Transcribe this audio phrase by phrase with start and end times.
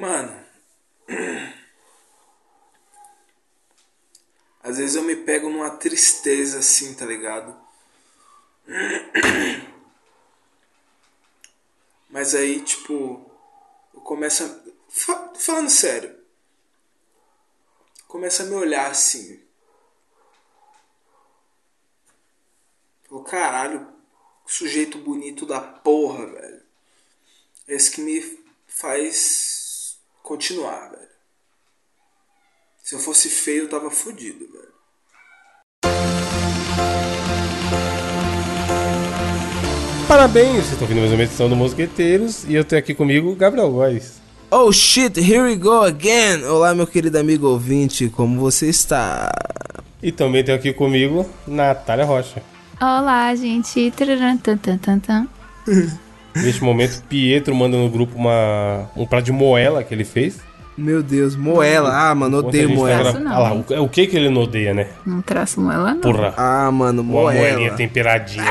[0.00, 0.32] Mano.
[4.62, 7.56] Às vezes eu me pego numa tristeza assim, tá ligado?
[12.10, 13.30] Mas aí, tipo,
[13.94, 14.50] eu começo a.
[14.88, 16.16] fa- Falando sério.
[18.08, 19.40] Começa a me olhar assim.
[23.08, 23.86] Falo, caralho,
[24.46, 26.62] sujeito bonito da porra, velho.
[27.68, 28.20] Esse que me
[28.66, 29.57] faz
[30.28, 31.08] continuar, velho.
[32.84, 34.68] Se eu fosse feio, eu tava fudido, velho.
[40.06, 43.36] Parabéns, vocês estão ouvindo mais uma edição do Mosqueteiros e eu tenho aqui comigo o
[43.36, 44.20] Gabriel Góes.
[44.50, 46.44] Oh shit, here we go again!
[46.44, 49.30] Olá, meu querido amigo ouvinte, como você está?
[50.02, 52.42] E também tenho aqui comigo Natália Rocha.
[52.80, 53.90] Olá, gente.
[53.90, 55.28] Tararam, tan, tan, tan, tan.
[56.42, 60.38] Neste momento, Pietro manda no grupo uma, um prato de moela que ele fez.
[60.76, 61.90] Meu Deus, moela.
[62.10, 63.00] Ah, mano, odeio tá moela.
[63.02, 64.86] gra- Isso não, Ah lá, o, o que que ele não odeia, né?
[65.04, 66.00] Não traço moela, não.
[66.00, 66.34] Porra.
[66.36, 67.76] Ah, mano, Uma moelinha moela.
[67.76, 68.44] temperadinha.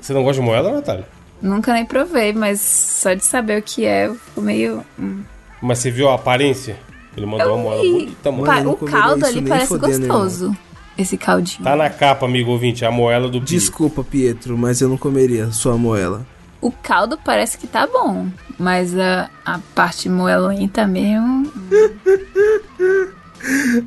[0.00, 1.04] Você não gosta de moela, Natália?
[1.42, 4.82] Nunca nem provei, mas só de saber o que é, eu fico meio.
[4.98, 5.20] hum.
[5.60, 6.76] Mas você viu a aparência?
[7.16, 8.44] Ele mandou uma moela Ih, bonita, mano.
[8.44, 10.56] Pa- o caldo isso ali parece fodendo, gostoso.
[10.98, 11.62] Esse caldinho.
[11.62, 13.46] Tá na capa, amigo ouvinte, a moela do Pi.
[13.46, 16.26] Desculpa, Pietro, mas eu não comeria sua moela.
[16.60, 21.52] O caldo parece que tá bom, mas a, a parte moelenta mesmo.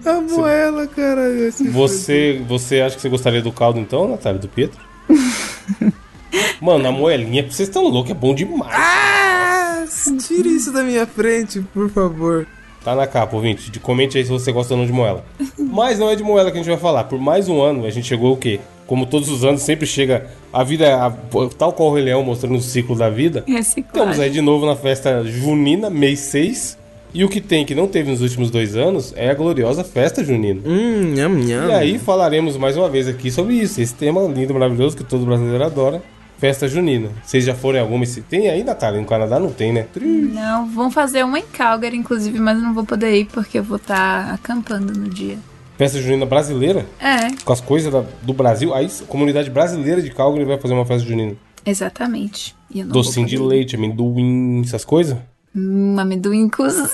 [0.05, 1.51] A moela, caralho.
[1.71, 4.79] Você, você acha que você gostaria do caldo então, Natália, do Pietro?
[6.61, 8.73] Mano, a moelinha, vocês estão loucos, é bom demais.
[8.73, 9.85] Ah,
[10.27, 12.47] tire isso da minha frente, por favor.
[12.83, 13.69] Tá na capa, ouvinte.
[13.69, 15.23] De- Comente aí se você gosta ou não de moela.
[15.57, 17.03] Mas não é de moela que a gente vai falar.
[17.05, 18.59] Por mais um ano, a gente chegou o quê?
[18.87, 21.11] Como todos os anos, sempre chega a vida, a-
[21.57, 23.43] tal qual o Rei Leão mostrando o ciclo da vida.
[23.47, 23.85] Reciclagem.
[23.85, 26.77] Estamos aí de novo na festa junina, mês 6.
[27.11, 30.23] E o que tem que não teve nos últimos dois anos é a gloriosa festa
[30.23, 30.61] junina.
[30.63, 31.67] Hum, nham, nham.
[31.67, 35.25] E aí falaremos mais uma vez aqui sobre isso, esse tema lindo, maravilhoso que todo
[35.25, 36.03] brasileiro adora,
[36.39, 37.09] festa junina.
[37.23, 38.03] Vocês já foram em alguma?
[38.03, 38.99] esse- Tem aí, Natália?
[38.99, 39.85] No Canadá não tem, né?
[40.33, 43.63] Não, vão fazer uma em Calgary, inclusive, mas eu não vou poder ir porque eu
[43.63, 45.37] vou estar acampando no dia.
[45.77, 48.73] Festa junina brasileira, É, com as coisas da- do Brasil.
[48.73, 51.35] Aí a comunidade brasileira de Calgary vai fazer uma festa junina.
[51.65, 52.55] exatamente.
[52.71, 55.17] E eu não Docinho vou de leite, amendoim, essas coisas.
[55.55, 56.89] Hum, amendoim cozido.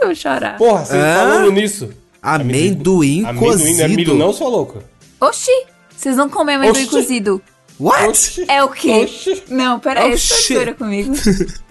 [0.00, 0.56] Eu vou chorar.
[0.56, 1.14] Porra, você Hã?
[1.14, 1.90] falando nisso.
[2.22, 3.78] Amendoim, Amendoim cozido.
[3.78, 4.80] não é milho não, sua louca?
[5.20, 5.50] Oxi!
[5.96, 6.90] Vocês não comem amendoim Oxi.
[6.90, 7.40] cozido.
[7.80, 8.08] What?
[8.08, 8.44] Oxi.
[8.48, 9.02] É o quê?
[9.04, 9.42] Oxi.
[9.48, 11.14] Não, peraí, Oh, você tá zoeira comigo.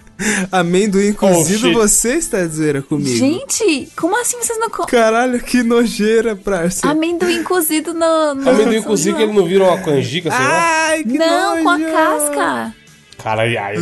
[0.52, 3.16] Amendoim cozido, você está de zoeira comigo.
[3.16, 4.88] Gente, como assim vocês não comem?
[4.88, 6.88] Caralho, que nojeira, parça.
[6.88, 8.34] Amendoim cozido no.
[8.34, 10.86] no Amendoim cozido que ele não vira uma canjica, sei lá.
[10.88, 11.92] Ai, que Não, com a nojo.
[11.92, 12.74] casca.
[13.22, 13.76] Caralho, ai?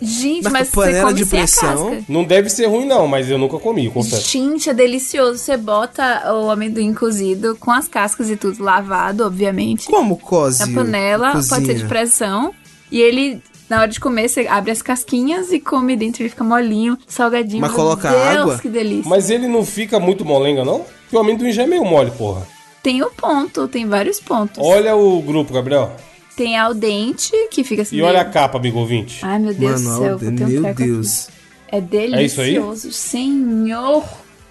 [0.00, 1.90] Gente, mas você panela come de sem a pressão?
[1.90, 2.04] casca.
[2.08, 4.28] Não deve ser ruim não, mas eu nunca comi, confesso.
[4.30, 5.38] Gente, é delicioso.
[5.38, 9.86] Você bota o amendoim cozido com as cascas e tudo lavado, obviamente.
[9.86, 10.60] Como coze?
[10.66, 11.88] Na panela, pode ser de cozinha?
[11.88, 12.54] pressão.
[12.90, 16.22] E ele, na hora de comer, você abre as casquinhas e come dentro.
[16.22, 17.60] Ele fica molinho, salgadinho.
[17.60, 18.58] Mas Meu coloca Deus, água?
[18.58, 19.08] que delícia.
[19.08, 20.80] Mas ele não fica muito molenga, não?
[21.02, 22.46] Porque o amendoim já é meio mole, porra.
[22.82, 24.56] Tem o ponto, tem vários pontos.
[24.64, 25.94] Olha o grupo, Gabriel.
[26.40, 27.96] Tem ao dente, que fica assim.
[27.96, 29.18] E olha a meio- capa, amigo ouvinte.
[29.20, 30.90] Ai, meu Deus Mano, do céu, Alden, vou ter um meu treco aqui.
[30.90, 31.28] Deus.
[31.70, 32.46] É É isso aí?
[32.54, 34.04] delicioso, senhor.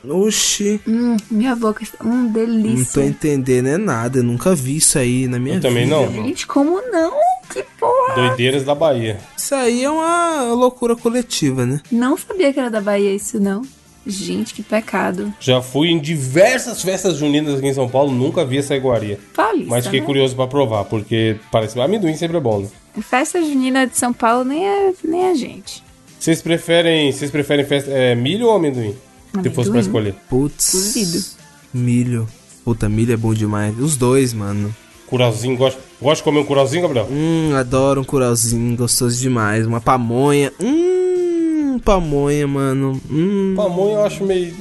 [0.07, 1.97] Oxi, Hum, minha boca está.
[2.05, 3.03] Hum, não tô delícia.
[3.03, 4.19] entendendo é nada.
[4.19, 5.95] Eu nunca vi isso aí na minha Eu também vida.
[5.95, 6.11] não.
[6.11, 7.11] Gente, como não?
[7.51, 8.16] Que porra.
[8.16, 9.17] Doideiras da Bahia.
[9.35, 11.81] Isso aí é uma loucura coletiva, né?
[11.91, 13.63] Não sabia que era da Bahia isso, não.
[14.08, 15.32] Gente, que pecado.
[15.40, 19.20] Já fui em diversas festas juninas aqui em São Paulo, nunca vi essa iguaria.
[19.36, 20.06] Paulista, Mas fiquei né?
[20.06, 22.68] curioso pra provar, porque parece amendoim sempre é bom, né?
[23.02, 25.84] Festa junina de São Paulo nem é, nem a gente.
[26.20, 28.96] Vocês preferem, vocês preferem festa, é, milho ou amendoim?
[29.44, 29.80] Se fosse pra Amendoim.
[29.80, 30.16] escolher.
[30.30, 30.72] Putz.
[30.72, 31.24] Cozido.
[31.74, 32.28] Milho.
[32.66, 33.78] Puta, milho é bom demais.
[33.80, 34.76] Os dois, mano.
[35.08, 37.08] Curauzinho, gosta, gosta de comer um curauzinho, Gabriel?
[37.10, 39.66] Hum, adoro um curauzinho, gostoso demais.
[39.66, 40.52] Uma pamonha.
[40.60, 40.99] Hum,
[41.80, 43.02] pamonha, mano.
[43.10, 44.54] Hum, Pamonha eu acho meio...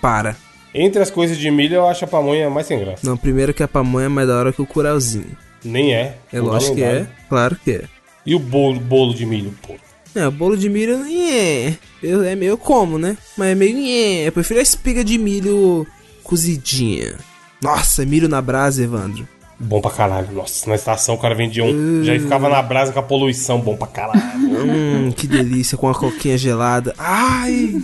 [0.00, 0.36] para.
[0.72, 3.04] Entre as coisas de milho, eu acho a pamonha mais sem graça.
[3.04, 5.36] Não, primeiro que a pamonha é mais da hora que o curauzinho.
[5.64, 6.16] Nem é.
[6.32, 7.06] É lógico que é.
[7.28, 7.84] Claro que é.
[8.24, 9.74] E o bolo, bolo de milho, pô?
[10.14, 11.74] É, o bolo de milho é.
[12.02, 13.16] Eu, é meio como, né?
[13.36, 14.28] Mas é meio é.
[14.28, 15.86] Eu prefiro a espiga de milho
[16.22, 17.14] cozidinha.
[17.62, 19.28] Nossa, milho na brasa, Evandro.
[19.62, 20.32] Bom pra caralho.
[20.32, 22.02] Nossa, na estação o cara vendia um.
[22.02, 23.60] Já ficava na brasa com a poluição.
[23.60, 24.20] Bom pra caralho.
[24.36, 26.94] Hum, que delícia, com a coquinha gelada.
[26.98, 27.74] Ai!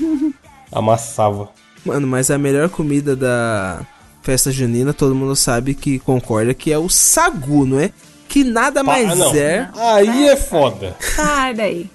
[0.73, 1.50] Amassava.
[1.84, 3.81] Mano, mas a melhor comida da
[4.23, 7.90] festa junina, todo mundo sabe que concorda que é o sagu, não é?
[8.29, 9.34] que nada Pa- mais ah, não.
[9.37, 10.96] é, Aí é foda.
[10.99, 11.88] Sai daí.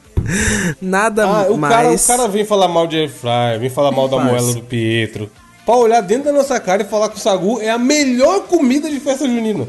[0.81, 2.05] nada Ah, o, cara, mais...
[2.05, 5.29] o cara vem falar mal de Airfryer, vem falar mal da moela do Pietro.
[5.71, 8.89] Pra olhar dentro da nossa cara e falar que o Sagu é a melhor comida
[8.89, 9.65] de festa junina.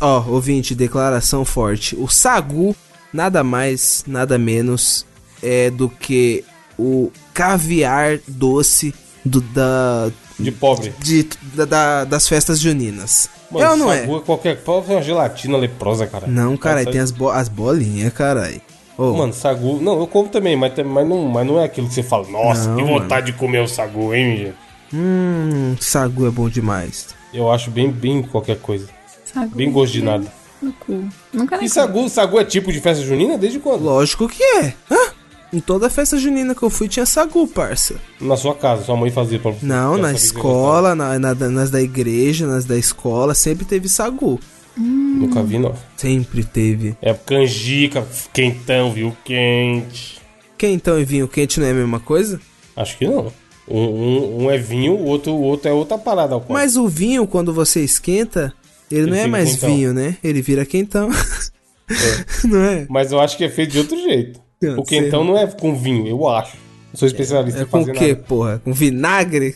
[0.00, 1.96] Ó, ouvinte, declaração forte.
[1.96, 2.72] O sagu,
[3.12, 5.04] nada mais, nada menos,
[5.42, 6.44] é do que
[6.78, 8.94] o caviar doce
[9.24, 10.94] do, da, De pobre.
[11.00, 13.28] de, da- da- das festas juninas.
[13.50, 14.02] Mano, é ou não é?
[14.02, 14.56] Sagu é qualquer.
[14.62, 16.28] Pode uma gelatina leprosa, cara.
[16.28, 18.60] Não, cara, Essa- tem as, bo as bolinhas, caralho.
[18.96, 19.80] Ô, Mano, sagu.
[19.82, 22.68] Não, eu como também, mas, mas, não, mas não é aquilo que você fala, nossa,
[22.68, 24.69] Não, que vontade de comer o sagu, hein, gente?
[24.92, 27.08] Hum, sagu é bom demais.
[27.32, 28.88] Eu acho bem, bem qualquer coisa.
[29.24, 29.54] Sagu.
[29.54, 30.26] Bem gosto de nada.
[30.60, 31.08] No cu.
[31.32, 33.38] Nunca nem E sagu, sagu é tipo de festa junina?
[33.38, 33.84] Desde quando?
[33.84, 34.74] Lógico que é.
[34.90, 35.12] Hã?
[35.52, 37.96] Em toda festa junina que eu fui tinha sagu, parça.
[38.20, 39.64] Na sua casa, sua mãe fazia pra você.
[39.66, 44.38] Não, na escola, na, na- nas da igreja, nas da escola, sempre teve sagu.
[44.76, 44.86] gostava.
[44.86, 45.74] Nunca vi, não.
[45.96, 46.96] Sempre teve.
[47.02, 49.16] É canjica, quentão, viu?
[49.24, 50.20] Quente.
[50.56, 52.40] Quentão e vinho quente não é a mesma coisa?
[52.76, 53.32] Acho que não.
[53.70, 56.52] Um, um, um é vinho, o outro, o outro é outra parada alcoólica.
[56.52, 58.52] Mas o vinho, quando você esquenta,
[58.90, 59.68] ele, não é mais quentão.
[59.70, 60.16] vinho, né?
[60.24, 61.08] Ele vira quentão.
[62.44, 62.86] não é?
[62.88, 64.40] Mas eu acho que é feito de outro jeito.
[64.60, 66.56] Eu o quentão não é com vinho, eu acho.
[66.92, 68.24] Não sou especialista É em com fazer o quê, nada.
[68.26, 68.60] porra?
[68.64, 69.54] Com vinagre?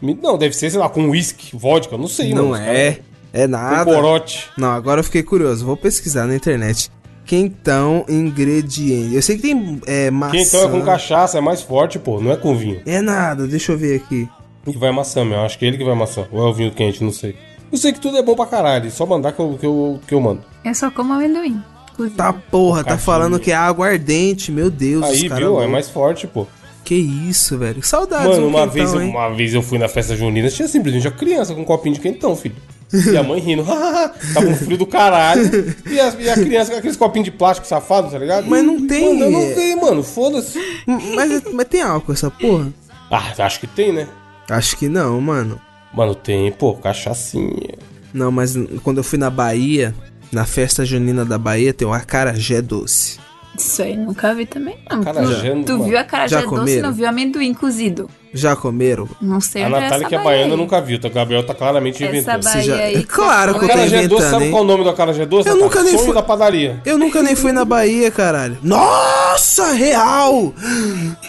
[0.00, 2.64] Não, deve ser, sei lá, com uísque, vodka, não sei, não mano.
[2.64, 2.92] É.
[2.92, 3.84] caras- É Com nada.
[3.94, 4.48] corote.
[4.56, 5.64] Não, agora eu fiquei curioso.
[5.64, 6.90] Vou pesquisar na internet.
[7.30, 9.14] Quentão ingrediente.
[9.14, 10.32] Eu sei que tem é, maçã.
[10.32, 12.82] Quentão é com cachaça, é mais forte, pô, não é com vinho.
[12.84, 14.28] É nada, deixa eu ver aqui.
[14.64, 15.38] Que vai maçã, meu.
[15.38, 16.26] Acho que é ele que vai maçã.
[16.32, 17.36] Ou é o vinho quente, não sei.
[17.70, 18.90] Eu sei que tudo é bom pra caralho.
[18.90, 20.42] Só mandar que eu, que eu, que eu mando.
[20.64, 21.62] Eu só como amendoim.
[21.92, 22.16] inclusive.
[22.16, 25.04] Tá porra, tá falando que é água ardente, meu Deus.
[25.04, 25.50] Aí, cara viu?
[25.50, 25.70] É louco.
[25.70, 26.48] mais forte, pô.
[26.82, 27.80] Que isso, velho.
[27.80, 31.06] Saudades Mano, uma quentão, vez, eu, uma vez eu fui na festa junina, tinha simplesmente
[31.06, 32.56] uma criança com um copinho de quentão, filho.
[32.92, 35.42] E a mãe rindo, tava um frio do caralho.
[35.86, 38.48] E a, e a criança com aqueles copinhos de plástico safado, tá ligado?
[38.48, 40.58] Mas não tem, Mano, eu não tenho, mano, foda-se.
[40.86, 42.72] Mas, mas tem álcool essa porra?
[43.10, 44.08] Ah, acho que tem, né?
[44.48, 45.60] Acho que não, mano.
[45.92, 47.74] Mano, tem, pô, cachaçinha.
[48.12, 49.94] Não, mas quando eu fui na Bahia,
[50.32, 53.18] na festa junina da Bahia, tem o acarajé doce.
[53.56, 54.76] Isso aí nunca vi também.
[54.90, 55.00] Não.
[55.00, 55.84] Acarajé, tu, tu mano.
[55.84, 56.82] viu a carajé Já doce e comeram?
[56.88, 58.08] não viu amendoim cozido.
[58.32, 59.08] Já comeram?
[59.20, 60.56] Não sei A onde é Natália, essa que é baiana, aí.
[60.60, 60.96] nunca viu.
[60.96, 62.44] Então, o Gabriel tá claramente Essa inventando.
[62.44, 62.94] Bahia já- aí.
[62.96, 64.50] É claro que eu tô doce, inventando, sabe hein?
[64.52, 65.48] qual é o nome do acarajé doce?
[65.48, 66.80] Eu nunca nem fui- da padaria.
[66.86, 68.56] Eu nunca nem fui na Bahia, caralho.
[68.62, 70.54] Nossa, real!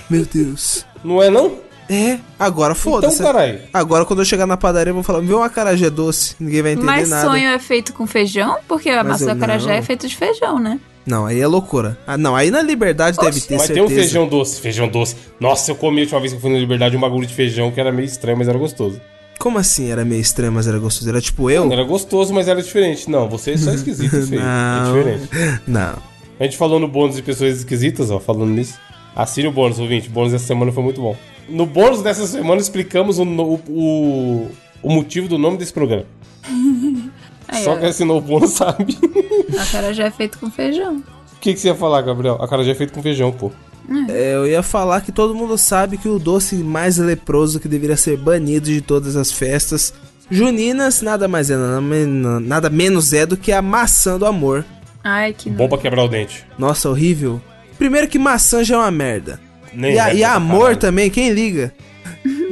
[0.10, 0.86] Meu Deus.
[1.04, 1.54] Não é, não?
[1.90, 3.16] É, agora foda-se.
[3.16, 3.60] Então, caralho.
[3.74, 6.36] Agora quando eu chegar na padaria eu vou falar, vê um acarajé doce.
[6.40, 7.28] Ninguém vai entender Mas nada.
[7.28, 8.58] sonho é feito com feijão?
[8.68, 9.74] Porque a Mas massa do acarajé não.
[9.74, 10.80] é feita de feijão, né?
[11.06, 11.98] Não, aí é loucura.
[12.06, 13.74] Ah, não, aí na Liberdade deve ter Mas certeza.
[13.74, 14.62] tem um feijão doce.
[14.62, 15.16] Feijão doce.
[15.40, 17.72] Nossa, eu comi a última vez que eu fui na Liberdade um bagulho de feijão
[17.72, 19.02] que era meio estranho, mas era gostoso.
[19.40, 21.10] Como assim era meio estranho, mas era gostoso?
[21.10, 21.72] Era tipo eu?
[21.72, 23.10] Era gostoso, mas era diferente.
[23.10, 24.40] Não, você é só esquisito, feio.
[24.42, 24.94] É Não.
[24.98, 25.30] diferente.
[25.68, 25.98] Não.
[26.40, 28.76] A gente falou no bônus de pessoas esquisitas, ó, falando nisso.
[29.16, 30.08] Assine o bônus, ouvinte.
[30.08, 31.16] O bônus dessa semana foi muito bom.
[31.50, 34.52] No bônus dessa semana explicamos o, no- o,
[34.84, 36.06] o motivo do nome desse programa.
[37.52, 38.98] Aí, Só ó, quem assinou o bônus sabe.
[39.60, 40.98] acarajé é feito com feijão.
[41.36, 42.38] O que, que você ia falar, Gabriel?
[42.42, 43.52] A cara já é feito com feijão, pô.
[44.10, 47.98] É, eu ia falar que todo mundo sabe que o doce mais leproso que deveria
[47.98, 49.94] ser banido de todas as festas
[50.30, 54.64] juninas nada mais é, nada, men- nada menos é do que a maçã do amor.
[55.04, 56.46] Ai, que Bom pra quebrar o dente.
[56.58, 57.42] Nossa, horrível.
[57.78, 59.42] Primeiro que maçã já é uma merda.
[59.74, 60.78] Nem E, a, é, e amor caralho.
[60.78, 61.74] também, quem liga?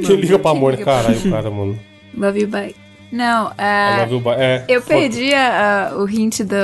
[0.04, 1.78] Quem liga pra amor, caralho, cara, mano.
[2.18, 2.74] Love you, bye.
[3.12, 4.06] Não, A
[4.38, 4.64] é...
[4.68, 6.54] Eu perdi a- a- o hint do,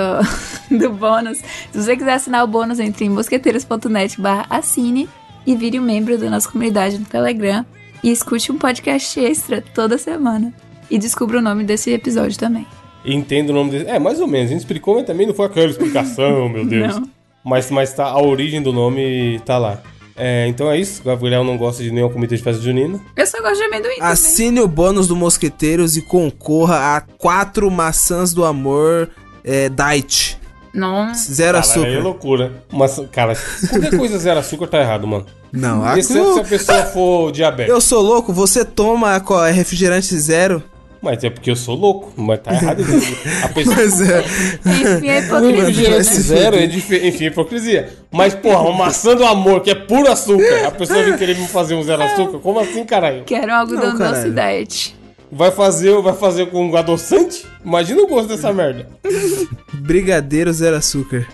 [0.78, 1.38] do bônus.
[1.38, 5.08] Se você quiser assinar o bônus, entre em mosqueteiros.net barra assine
[5.46, 7.64] e vire um membro da nossa comunidade no Telegram
[8.02, 10.52] e escute um podcast extra toda semana.
[10.90, 12.64] E descubra o nome desse episódio também.
[13.04, 13.88] Entendo o nome dele.
[13.88, 14.46] É, mais ou menos.
[14.50, 16.94] A gente explicou, mas também não foi aquela explicação, meu Deus.
[17.00, 17.08] Não.
[17.44, 19.78] Mas, mas tá, a origem do nome tá lá.
[20.16, 21.02] É, então é isso.
[21.02, 22.98] Gabriel não gosta de nenhuma comida de festa junina.
[23.14, 24.10] Eu só gosto de amendoim também.
[24.12, 29.10] Assine o bônus do Mosqueteiros e concorra a quatro maçãs do amor
[29.44, 30.38] é, Diet.
[30.72, 31.14] Não.
[31.14, 32.02] Zero Cara, é açúcar.
[32.02, 32.64] loucura.
[32.70, 33.34] Mas, cara,
[33.70, 35.26] qualquer coisa zero açúcar tá errado, mano.
[35.52, 37.74] Não, a Exceto se a pessoa for diabética.
[37.74, 40.62] Eu sou louco, você toma refrigerante zero.
[41.06, 42.12] Mas é porque eu sou louco.
[42.16, 42.82] Mas tá errado.
[43.44, 43.76] a pessoa...
[43.76, 44.24] Mas é.
[44.66, 46.02] Enfim, é hipocrisia, né?
[46.02, 46.96] Zero é dif...
[46.96, 47.88] enfim, é hipocrisia.
[48.10, 50.66] Mas, porra, uma maçã do amor, que é puro açúcar.
[50.66, 52.40] A pessoa vem querer me fazer um zero açúcar?
[52.40, 53.22] Como assim, caralho?
[53.24, 54.34] Quero algodão Não, doce caralho.
[54.34, 54.96] diet.
[55.30, 57.46] Vai fazer, vai fazer com um adoçante?
[57.64, 58.88] Imagina o gosto dessa merda.
[59.74, 61.24] Brigadeiro zero açúcar.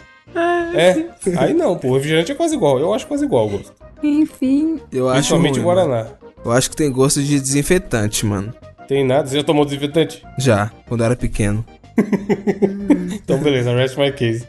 [0.74, 1.06] É,
[1.38, 2.78] aí não, pô, refrigerante é quase igual.
[2.78, 3.72] Eu acho quase igual o gosto.
[4.02, 4.80] Enfim.
[4.92, 6.04] Eu acho Principalmente ruim, o Guaraná.
[6.04, 6.10] mano.
[6.44, 8.52] Eu acho que tem gosto de desinfetante, mano.
[8.88, 9.26] Tem nada?
[9.26, 10.22] Você já tomou desinfetante?
[10.38, 11.64] Já, quando eu era pequeno.
[13.12, 14.46] então, beleza, rest my case.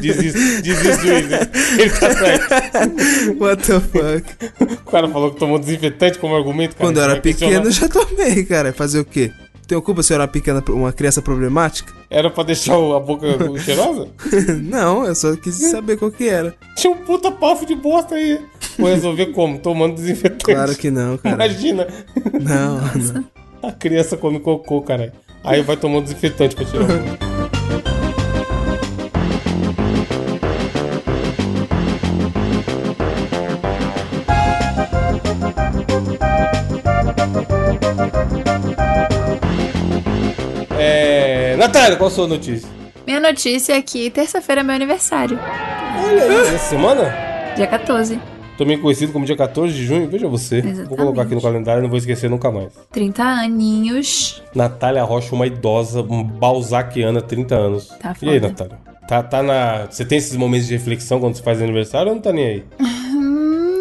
[0.00, 1.06] Desisto, desisto.
[1.78, 2.54] Ele tá certo.
[3.38, 4.82] What the fuck?
[4.86, 6.88] O cara falou que tomou desinfetante como argumento, cara.
[6.88, 8.72] Quando eu era pequeno, eu já tomei, cara.
[8.72, 9.32] Fazer o quê?
[9.66, 11.92] Tenho culpa se eu era pequena, uma criança problemática?
[12.08, 13.26] Era pra deixar a boca
[13.60, 14.08] cheirosa?
[14.62, 16.54] Não, eu só quis saber qual que era.
[16.74, 18.40] Tinha um puta pafo de bosta aí.
[18.78, 19.58] Vou resolver como?
[19.58, 20.44] Tomando desinfetante.
[20.44, 21.34] Claro que não, cara.
[21.34, 21.86] Imagina.
[22.40, 23.24] Não, não.
[23.62, 25.12] A criança come cocô, caralho.
[25.44, 26.84] Aí vai tomando desinfetante pra tirar.
[26.84, 28.28] o-
[40.78, 41.56] É.
[41.56, 42.68] Natália, qual a sua notícia?
[43.06, 45.38] Minha notícia é que terça-feira é meu aniversário.
[46.06, 47.14] Olha aí, essa semana?
[47.56, 48.20] Dia 14.
[48.58, 50.60] Também conhecido como dia 14 de junho, veja você.
[50.60, 50.98] Vou Exatamente.
[50.98, 52.72] colocar aqui no calendário, não vou esquecer nunca mais.
[52.90, 54.42] 30 aninhos.
[54.52, 57.88] Natália Rocha, uma idosa, um balzaquiana, 30 anos.
[58.00, 58.48] Tá e aí, foda.
[58.48, 58.78] Natália?
[59.06, 59.86] Tá, tá na.
[59.86, 62.64] Você tem esses momentos de reflexão quando você faz aniversário ou não tá nem aí?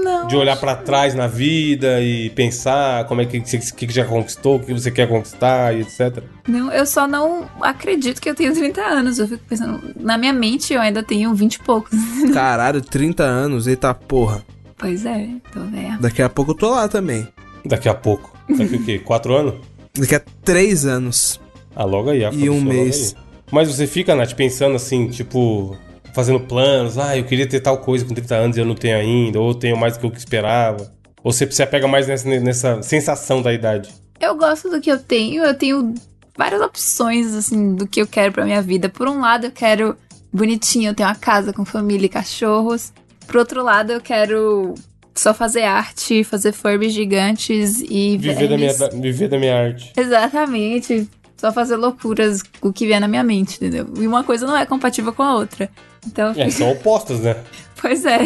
[0.03, 0.25] Não.
[0.25, 4.55] De olhar pra trás na vida e pensar como é que você que já conquistou,
[4.55, 6.23] o que você quer conquistar e etc.
[6.47, 9.19] Não, eu só não acredito que eu tenho 30 anos.
[9.19, 11.91] Eu fico pensando, na minha mente eu ainda tenho 20 e poucos.
[12.33, 14.45] Caralho, 30 anos, eita porra.
[14.77, 15.99] Pois é, tô vendo.
[16.01, 17.27] Daqui a pouco eu tô lá também.
[17.65, 18.35] Daqui a pouco.
[18.49, 18.99] Daqui o quê?
[19.05, 19.55] Quatro anos?
[19.97, 21.39] Daqui a 3 anos.
[21.75, 22.23] Ah, logo aí.
[22.23, 23.15] a E um mês.
[23.17, 23.23] aí.
[23.51, 25.75] Mas você fica, Nath, pensando assim, tipo,
[26.13, 26.97] fazendo planos.
[26.97, 29.39] Ah, eu queria ter tal coisa com 30 anos e eu não tenho ainda.
[29.39, 30.91] Ou tenho mais do que eu esperava.
[31.23, 33.89] Ou você se apega mais nessa, nessa sensação da idade.
[34.19, 35.93] Eu gosto do que eu tenho, eu tenho
[36.37, 38.89] várias opções, assim, do que eu quero pra minha vida.
[38.89, 39.95] Por um lado, eu quero
[40.31, 42.91] bonitinho, eu tenho uma casa com família e cachorros.
[43.27, 44.73] Por outro lado, eu quero
[45.13, 49.91] só fazer arte, fazer Furbies gigantes e Viver da, minha, viver da minha arte.
[49.97, 51.09] Exatamente.
[51.35, 53.87] Só fazer loucuras com o que vier na minha mente, entendeu?
[53.99, 55.69] E uma coisa não é compatível com a outra.
[56.05, 57.35] Então, É, são opostas, né?
[57.79, 58.19] pois é.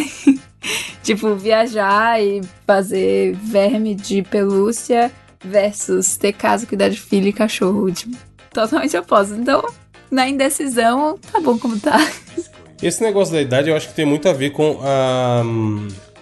[1.04, 5.12] tipo, viajar e fazer verme de pelúcia
[5.44, 7.92] versus ter casa, cuidar de filho e cachorro.
[7.92, 8.16] Tipo,
[8.54, 9.34] totalmente oposto.
[9.34, 9.62] Então,
[10.10, 11.98] na indecisão, tá bom como tá.
[12.82, 15.44] Esse negócio da idade eu acho que tem muito a ver com a,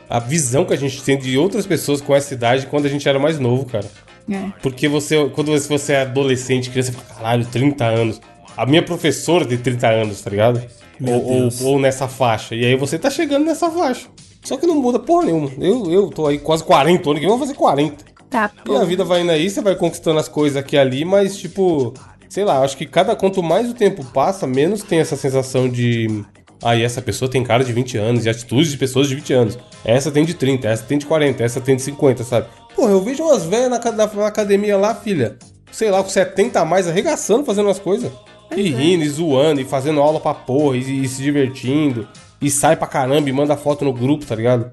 [0.10, 3.08] a visão que a gente tem de outras pessoas com essa idade quando a gente
[3.08, 3.86] era mais novo, cara.
[4.30, 4.52] É.
[4.62, 8.22] Porque você, quando você é adolescente, criança, você fala, caralho, 30 anos.
[8.56, 10.62] A minha professora tem 30 anos, tá ligado?
[11.02, 12.56] Ou, ou, ou nessa faixa.
[12.56, 14.08] E aí você tá chegando nessa faixa.
[14.44, 15.50] Só que não muda porra nenhuma.
[15.58, 18.06] Eu, eu tô aí quase 40 anos, que eu vou fazer 40.
[18.30, 21.04] Tá E a vida vai indo aí, você vai conquistando as coisas aqui e ali,
[21.04, 21.94] mas tipo,
[22.30, 26.24] sei lá, acho que cada quanto mais o tempo passa, menos tem essa sensação de.
[26.64, 29.34] Ah, e essa pessoa tem cara de 20 anos, e atitudes de pessoas de 20
[29.34, 29.58] anos.
[29.86, 32.48] Essa tem de 30, essa tem de 40, essa tem de 50, sabe?
[32.76, 35.38] Porra, eu vejo umas velhas na, na- na academia lá, filha.
[35.72, 38.12] Sei lá, com 70 a mais, arregaçando, fazendo as coisas.
[38.56, 42.08] E rindo, e zoando, e fazendo aula pra porra, e, e se divertindo.
[42.42, 44.70] E sai pra caramba e manda foto no grupo, tá ligado?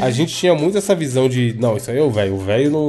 [0.00, 2.34] A gente tinha muito essa visão de, não, isso aí é o velho.
[2.34, 2.88] O velho não.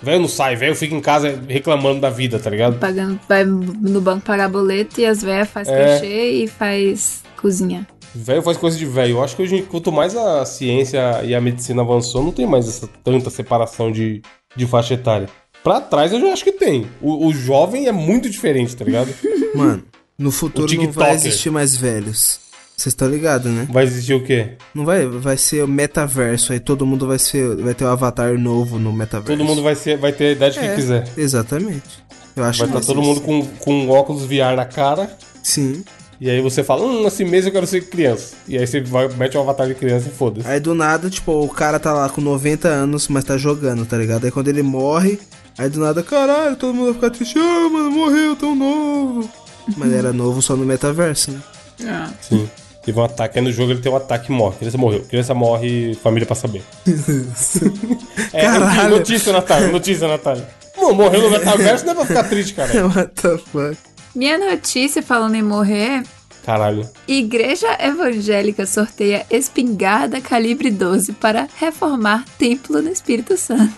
[0.00, 2.78] O velho não sai, velho fica em casa reclamando da vida, tá ligado?
[2.78, 5.98] Pagando, vai no banco pagar boleto e as velhas faz É.
[5.98, 7.86] crochê e faz cozinha.
[8.12, 9.12] Velho faz coisa de velho.
[9.16, 12.68] Eu acho que hoje, quanto mais a ciência e a medicina avançou, não tem mais
[12.68, 14.20] essa tanta separação de,
[14.56, 15.28] de faixa etária.
[15.62, 16.86] Pra trás eu já acho que tem.
[17.00, 19.12] O, o jovem é muito diferente, tá ligado?
[19.54, 19.84] Mano,
[20.18, 22.40] no futuro não vai existir mais velhos.
[22.76, 23.66] Vocês estão ligados, né?
[23.70, 24.50] Vai existir o quê?
[24.74, 28.38] Não vai, vai ser o metaverso, aí todo mundo vai ser, vai ter um avatar
[28.38, 29.32] novo no metaverso.
[29.32, 31.08] Todo mundo vai, ser, vai ter a idade que É, quiser.
[31.16, 32.04] Exatamente.
[32.34, 35.10] Eu acho Vai que estar todo ser mundo com, com óculos VR na cara.
[35.42, 35.82] Sim.
[36.20, 38.34] E aí você fala, hum, assim mesmo eu quero ser criança.
[38.48, 40.48] E aí você vai, mete um avatar de criança e foda-se.
[40.48, 43.98] Aí do nada, tipo, o cara tá lá com 90 anos, mas tá jogando, tá
[43.98, 44.24] ligado?
[44.24, 45.18] Aí quando ele morre,
[45.58, 47.38] aí do nada, caralho, todo mundo vai ficar triste.
[47.38, 49.28] Ah, mano, morreu tão novo.
[49.76, 52.12] Mas era novo só no metaverso, né?
[52.22, 52.48] Sim.
[52.86, 53.38] Teve um ataque.
[53.38, 54.56] Aí no jogo ele tem um ataque e morre.
[54.58, 55.00] Criança morreu.
[55.00, 56.62] Criança morre, família pra saber.
[58.32, 58.96] é, Caralho.
[58.96, 59.68] notícia, Natália.
[59.68, 60.48] Notícia, Natália.
[60.80, 62.70] Mano, morreu no metaverso, não é pra ficar triste, cara.
[62.86, 63.76] What the fuck?
[64.16, 66.02] Minha notícia falando em morrer
[66.44, 66.88] Caralho.
[67.08, 73.74] Igreja Evangélica sorteia espingarda calibre 12 para reformar templo no Espírito Santo.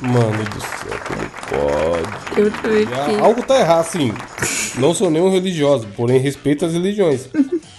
[0.00, 2.40] Mano do céu, como pode?
[2.40, 3.20] Eu também Ah, fiquei.
[3.20, 4.12] Algo tá errado, assim.
[4.78, 7.28] Não sou nenhum religioso, porém respeito as religiões.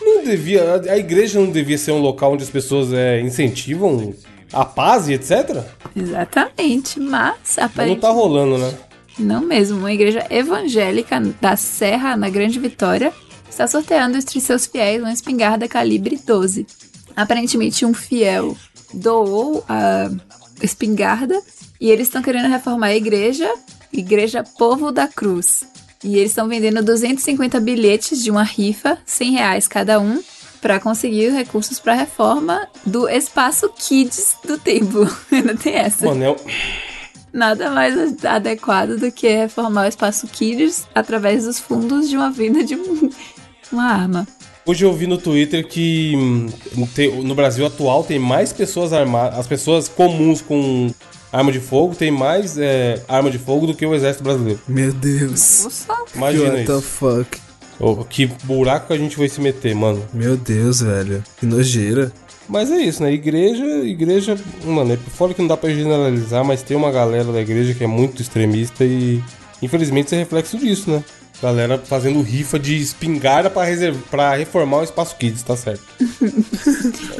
[0.02, 0.82] Não devia.
[0.90, 4.14] A igreja não devia ser um local onde as pessoas é, incentivam
[4.52, 5.64] a paz e etc?
[5.96, 8.02] Exatamente, mas Mas não aparentemente.
[8.02, 8.74] tá rolando, né?
[9.20, 13.12] Não mesmo, uma igreja evangélica da Serra, na Grande Vitória,
[13.50, 16.66] está sorteando entre seus fiéis uma espingarda calibre 12.
[17.16, 18.56] Aparentemente, um fiel
[18.94, 20.10] doou a
[20.62, 21.40] espingarda
[21.82, 23.52] e eles estão querendo reformar a igreja,
[23.92, 25.66] Igreja Povo da Cruz.
[26.02, 30.24] E eles estão vendendo 250 bilhetes de uma rifa, 100 reais cada um,
[30.62, 35.06] para conseguir recursos para reforma do espaço Kids do tempo.
[35.32, 36.06] Ainda tem essa.
[36.06, 36.36] Mano, é,
[37.34, 42.64] Nada mais adequado do que reformar o espaço Kids através dos fundos de uma venda
[42.64, 43.10] de um-
[43.72, 44.28] uma arma.
[44.66, 46.48] Hoje eu vi no Twitter que hum,
[47.24, 50.92] no Brasil atual tem mais pessoas armadas, as pessoas comuns com
[51.32, 54.60] arma de fogo tem mais é, arma de fogo do que o exército brasileiro.
[54.68, 55.64] Meu Deus.
[55.64, 56.82] Nossa, Imagina What the isso.
[56.82, 57.38] fuck?
[57.80, 60.04] Ô, Que buraco que a gente vai se meter, mano.
[60.14, 61.24] Meu Deus, velho.
[61.40, 62.12] Que nojeira.
[62.50, 63.14] Mas é isso, né?
[63.14, 67.40] Igreja, igreja, mano, é fora que não dá pra generalizar, mas tem uma galera da
[67.40, 69.24] igreja que é muito extremista e
[69.62, 71.04] infelizmente isso é reflexo disso, né?
[71.42, 73.64] Galera fazendo rifa de espingarda pra,
[74.10, 75.84] pra reformar o espaço kids, tá certo.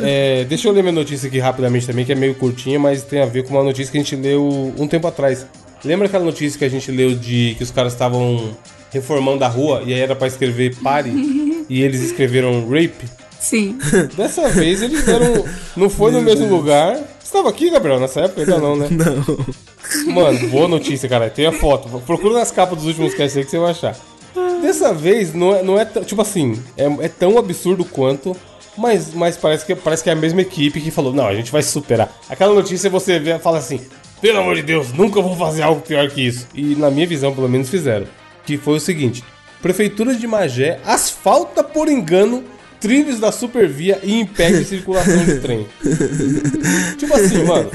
[0.02, 3.22] É, deixa eu ler minha notícia aqui rapidamente também, que é meio curtinha, mas tem
[3.22, 5.46] a ver com uma notícia que a gente leu um tempo atrás.
[5.84, 8.56] Lembra aquela notícia que a gente leu de que os caras estavam
[8.94, 11.12] reformando a rua e aí era pra escrever pare
[11.70, 13.19] e eles escreveram rape?
[13.40, 13.78] Sim.
[14.16, 15.46] Dessa vez eles deram.
[15.76, 17.00] Não foi no mesmo lugar.
[17.24, 18.42] Você tava aqui, Gabriel, nessa época?
[18.42, 18.88] Ainda não, né?
[18.92, 20.14] Não.
[20.14, 21.30] Mano, boa notícia, cara.
[21.30, 21.88] Tem a foto.
[22.06, 23.96] Procura nas capas dos últimos casts aí que você vai achar.
[24.62, 28.36] Dessa vez, não é, não é tão- tipo assim, é, é tão absurdo quanto.
[28.78, 31.52] Mas, mas parece, que, parece que é a mesma equipe que falou: não, a gente
[31.52, 32.12] vai superar.
[32.30, 33.80] Aquela notícia você vê, fala assim:
[34.22, 36.48] pelo amor de Deus, nunca vou fazer algo pior que isso.
[36.54, 38.06] E na minha visão, pelo menos, fizeram.
[38.46, 39.24] Que foi o seguinte:
[39.62, 42.44] Prefeitura de Magé asfalta por engano
[42.80, 45.68] trilhos da supervia e impede circulação de trem.
[46.98, 47.70] tipo assim, mano.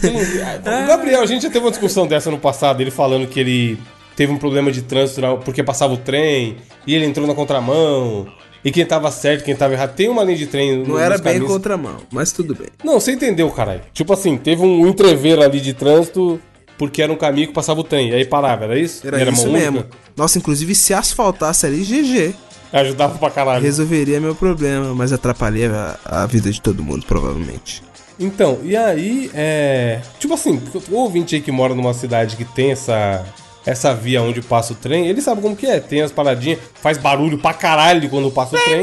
[0.00, 3.38] tem- o Gabriel, a gente já teve uma discussão dessa no passado, ele falando que
[3.40, 3.78] ele
[4.16, 8.26] teve um problema de trânsito porque passava o trem e ele entrou na contramão.
[8.64, 9.94] E quem tava certo, quem tava errado.
[9.94, 10.82] Tem uma linha de trem.
[10.84, 12.66] Não era bem caminhos- contramão, mas tudo bem.
[12.82, 13.82] Não, você entendeu, caralho.
[13.92, 16.40] Tipo assim, teve um entrever ali de trânsito
[16.76, 18.10] porque era um caminho que passava o trem.
[18.10, 19.06] E aí parava, era isso?
[19.06, 19.70] Era, E uma isso única?
[19.70, 19.84] mesmo.
[20.16, 22.34] Nossa, inclusive se asfaltasse ali, GG.
[22.72, 23.62] Ajudava pra caralho.
[23.62, 27.82] Resolveria meu problema, mas atrapalharia a, a vida de todo mundo, provavelmente.
[28.18, 30.00] Então, e aí, é.
[30.18, 33.24] Tipo assim, o ouvinte aí que mora numa cidade que tem essa.
[33.66, 35.78] Essa via onde passa o trem, ele sabe como que é.
[35.78, 38.80] Tem as paradinhas, faz barulho pra caralho quando passa o trem.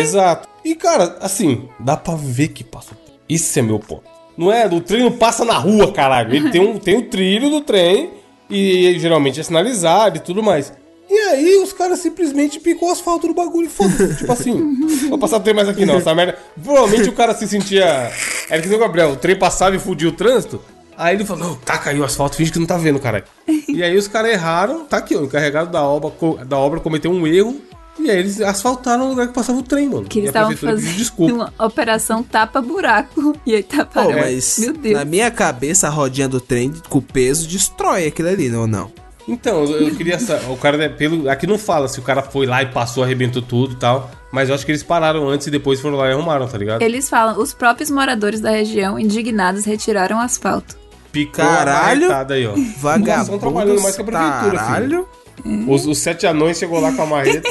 [0.00, 0.48] Exato.
[0.64, 3.18] E, cara, assim, dá pra ver que passa o trem.
[3.28, 4.04] Isso é meu ponto.
[4.36, 4.66] Não é?
[4.66, 6.32] O trem não passa na rua, caralho.
[6.32, 8.10] Ele tem, um, tem o trilho do trem
[8.48, 10.72] e geralmente é sinalizado e tudo mais.
[11.08, 14.16] E aí os caras simplesmente picou o asfalto do bagulho e foda-se.
[14.16, 14.76] tipo assim,
[15.08, 16.36] vou passar o trem mais aqui não, essa merda.
[16.62, 18.10] Provavelmente o cara se sentia.
[18.50, 20.60] Era que nem o Gabriel, o trem passava e fudia o trânsito.
[20.98, 23.24] Aí ele falou, não, tá, caiu o asfalto, finge que não tá vendo, caralho.
[23.68, 26.12] e aí os caras erraram, tá aqui, ó, o encarregado da obra,
[26.44, 27.60] da obra cometeu um erro.
[27.98, 30.04] E aí eles asfaltaram o lugar que passava o trem, mano.
[30.04, 31.32] Que eles estavam fazendo desculpa.
[31.32, 33.34] uma operação tapa-buraco.
[33.46, 34.12] E aí taparam.
[34.12, 34.94] mas Meu Deus.
[34.94, 38.66] na minha cabeça a rodinha do trem com o peso destrói aquilo ali, não ou
[38.66, 38.92] não?
[39.28, 40.50] Então, eu queria saber.
[40.50, 43.42] O cara, né, pelo, aqui não fala se o cara foi lá e passou, arrebentou
[43.42, 44.10] tudo e tal.
[44.30, 46.82] Mas eu acho que eles pararam antes e depois foram lá e arrumaram, tá ligado?
[46.82, 50.76] Eles falam, os próprios moradores da região, indignados, retiraram o asfalto.
[51.10, 52.12] Picou Caralho.
[52.12, 52.54] a aí, ó.
[52.78, 53.22] Vagabundo.
[53.22, 55.08] estão trabalhando mais que a prefeitura, Caralho.
[55.42, 55.68] filho.
[55.68, 57.48] Os, os sete anões chegou lá com a marreta.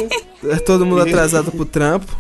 [0.47, 2.15] É todo mundo atrasado pro trampo.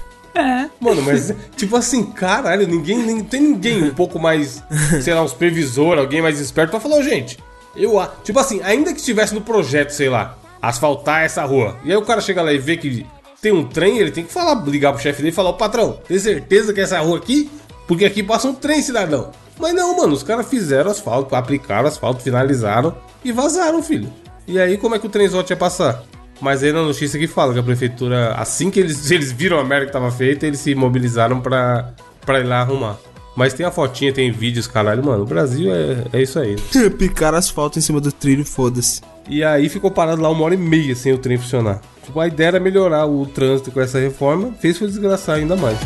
[0.79, 4.61] Mano, mas, tipo assim, caralho, ninguém, nem tem ninguém um pouco mais,
[5.01, 7.37] sei lá, uns previsor, alguém mais esperto pra falar, "Ô, gente,
[7.75, 11.91] eu, a-" tipo assim, ainda que estivesse no projeto, sei lá, asfaltar essa rua, e
[11.91, 13.05] aí o cara chega lá e vê que
[13.41, 15.99] tem um trem, ele tem que falar, ligar pro chefe dele e falar, ô patrão,
[16.07, 17.49] tem certeza que é essa rua aqui?
[17.87, 19.31] Porque aqui passa um trem, cidadão.
[19.59, 24.11] Mas não, mano, os caras fizeram asfalto, aplicaram asfalto, finalizaram e vazaram, filho.
[24.47, 26.03] E aí, como é que o trenzote ia passar?
[26.41, 29.63] Mas aí na notícia que fala que a prefeitura, assim que eles, eles viram a
[29.63, 31.93] merda que tava feita, eles se mobilizaram pra,
[32.25, 32.97] pra ir lá arrumar.
[33.35, 35.23] Mas tem a fotinha, tem vídeos, caralho, mano.
[35.23, 36.55] O Brasil é, é isso aí.
[36.97, 39.01] Picaram asfalto em cima do trilho, foda-se.
[39.27, 41.81] E aí ficou parado lá uma hora e meia sem o trem funcionar.
[42.03, 45.77] Tipo, a ideia era melhorar o trânsito com essa reforma, fez foi desgraçar ainda mais.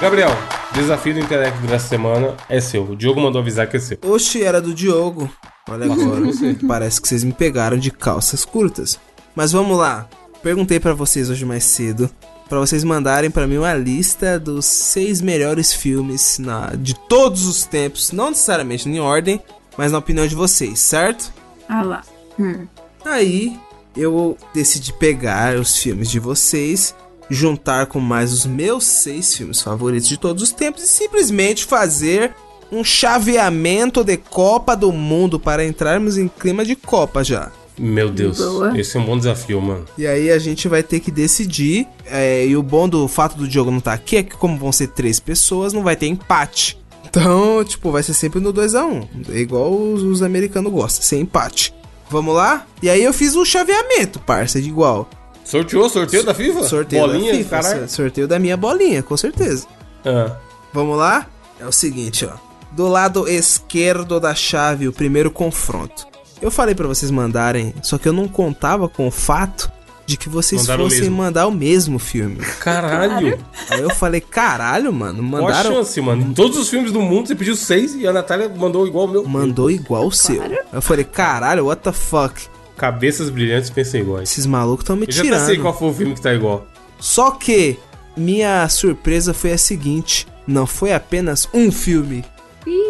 [0.00, 0.28] Gabriel,
[0.74, 2.84] desafio do Interact dessa semana é seu.
[2.84, 3.98] O Diogo mandou avisar que é seu.
[4.04, 5.30] Oxi, era do Diogo.
[5.68, 6.22] Olha agora.
[6.66, 8.98] Parece que vocês me pegaram de calças curtas.
[9.34, 10.08] Mas vamos lá.
[10.42, 12.10] Perguntei pra vocês hoje mais cedo
[12.48, 17.64] pra vocês mandarem pra mim uma lista dos seis melhores filmes na- de todos os
[17.64, 19.40] tempos, não necessariamente em ordem,
[19.78, 21.32] mas na opinião de vocês, certo?
[21.66, 22.02] Ah lá.
[22.38, 22.66] Hum.
[23.02, 23.58] Aí
[23.96, 26.94] eu decidi pegar os filmes de vocês,
[27.30, 32.34] juntar com mais os meus seis filmes favoritos de todos os tempos e simplesmente fazer
[32.70, 37.50] um chaveamento de Copa do Mundo para entrarmos em clima de Copa já.
[37.78, 38.78] Meu Deus, Boa.
[38.78, 39.84] esse é um bom desafio, mano.
[39.98, 41.88] E aí a gente vai ter que decidir.
[42.06, 44.70] é, e o bom do fato do Diogo não estar aqui é que, como vão
[44.70, 46.78] ser três pessoas, não vai ter empate.
[47.04, 49.06] Então, tipo, vai ser sempre no 2x1.
[49.30, 51.74] É igual os, os americanos gostam, sem empate.
[52.10, 52.66] Vamos lá?
[52.82, 55.08] E aí eu fiz um chaveamento, parça, de igual.
[55.44, 56.62] Sorteou, sorteio da FIFA?
[56.64, 57.78] Sorteio Bolinha, da FIFA, caralho.
[57.80, 59.66] sor- sorteio da minha bolinha, com certeza.
[60.04, 60.36] Ah,
[60.72, 61.26] Vamos lá?
[61.60, 62.32] É o seguinte, ó.
[62.72, 66.06] Do lado esquerdo da chave, o primeiro confronto.
[66.42, 69.70] Eu falei pra vocês mandarem, só que eu não contava com o fato
[70.04, 71.16] de que vocês Mandaram fossem mesmo.
[71.16, 72.36] mandar o mesmo filme.
[72.60, 73.38] caralho.
[73.70, 75.74] Aí eu falei, caralho, mano, Qual a mandaram.
[75.76, 76.22] chance, mano?
[76.22, 79.08] Em todos os filmes do mundo você pediu seis e a Natália mandou igual o
[79.08, 79.24] meu.
[79.28, 80.42] Mandou igual o seu.
[80.72, 82.48] Eu falei, caralho, what the fuck?
[82.76, 84.30] Cabeças brilhantes pensam iguais.
[84.30, 85.62] Esses malucos estão me Eu já até sei tirando.
[85.62, 86.66] qual foi o filme que tá igual.
[86.98, 87.78] Só que
[88.16, 92.24] minha surpresa foi a seguinte: não foi apenas um filme,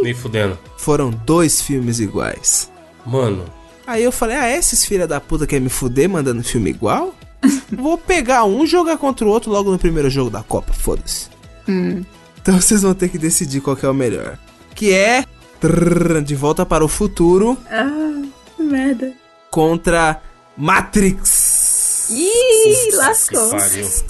[0.03, 0.59] Nem fudendo.
[0.79, 2.70] foram dois filmes iguais.
[3.07, 3.44] Mano,
[3.87, 7.14] Aí eu falei, ah, esses filha da puta quer me fuder mandando filme igual?
[7.70, 11.29] Vou pegar um e jogar contra o outro logo no primeiro jogo da Copa, foda-se.
[12.40, 14.38] Então vocês vão ter que decidir qual que é o melhor.
[14.75, 15.25] Que é
[16.25, 18.23] De Volta para o Futuro Ah,
[18.59, 19.12] merda.
[19.55, 20.21] Contra
[20.57, 22.09] Matrix.
[22.11, 23.53] Ih, lascou.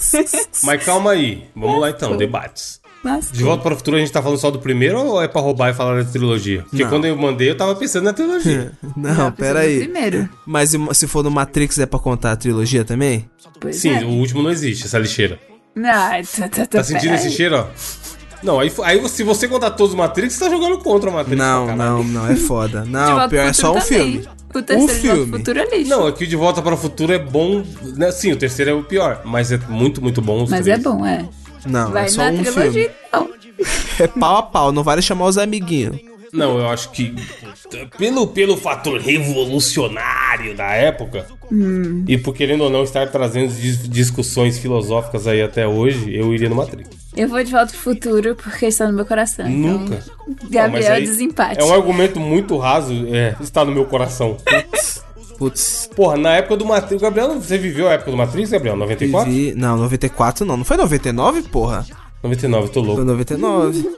[0.63, 1.45] Mas calma aí.
[1.55, 2.81] Vamos lá então, debates.
[3.03, 3.37] Lascou.
[3.37, 5.39] De volta para o futuro a gente tá falando só do primeiro ou é pra
[5.39, 6.63] roubar e falar da trilogia?
[6.63, 6.89] Porque Não.
[6.89, 8.71] quando eu mandei eu tava pensando na trilogia.
[8.97, 9.81] Não, pera aí.
[9.81, 10.27] Primeiro.
[10.47, 13.29] Mas se for no Matrix é pra contar a trilogia também?
[13.59, 14.03] Pois Sim, é.
[14.03, 15.39] o último não existe, essa lixeira.
[15.75, 17.67] Não, tá, tá, Tá sentindo esse cheiro, ó?
[18.45, 21.37] Não, aí, aí se você contar todos os Matrix, você tá jogando contra o Matrix.
[21.37, 22.85] Não, não, não, é foda.
[22.87, 23.87] Não, Volta pior é só um também.
[24.21, 24.27] filme.
[24.53, 25.29] O terceiro Um de Volta filme.
[25.31, 25.89] pro Futuro é lixo.
[25.89, 27.63] Não, aqui de volta para o futuro é bom.
[27.97, 28.11] Né?
[28.11, 30.79] Sim, o terceiro é o pior, mas é muito, muito bom os Mas três.
[30.79, 31.27] é bom, é.
[31.65, 32.89] Não, Vai é só na um trilogia, filme.
[33.07, 33.29] então.
[33.99, 35.97] É pau a pau, não vale chamar os amiguinhos.
[36.33, 37.13] Não, eu acho que
[37.97, 42.03] pelo, pelo fator revolucionário da época Hum.
[42.07, 46.49] e por querendo ou não estar trazendo dis- discussões filosóficas aí até hoje, eu iria
[46.49, 46.89] no Matrix.
[47.15, 49.47] Eu vou de volta pro futuro porque está no meu coração.
[49.47, 50.03] então, Nunca.
[50.27, 51.59] Não, mas Gabriel, aí desempate.
[51.59, 54.37] É um argumento muito raso, é, está no meu coração.
[55.37, 58.75] Putz, Porra, na época do Matrix, Gabriel, você viveu a época do Matrix, Gabriel?
[58.75, 59.31] 94?
[59.31, 59.53] vivi...
[59.55, 60.57] Não, 94 não.
[60.57, 61.85] Não foi 99, porra?
[62.23, 63.03] 99, tô Foi louco.
[63.05, 63.89] 99.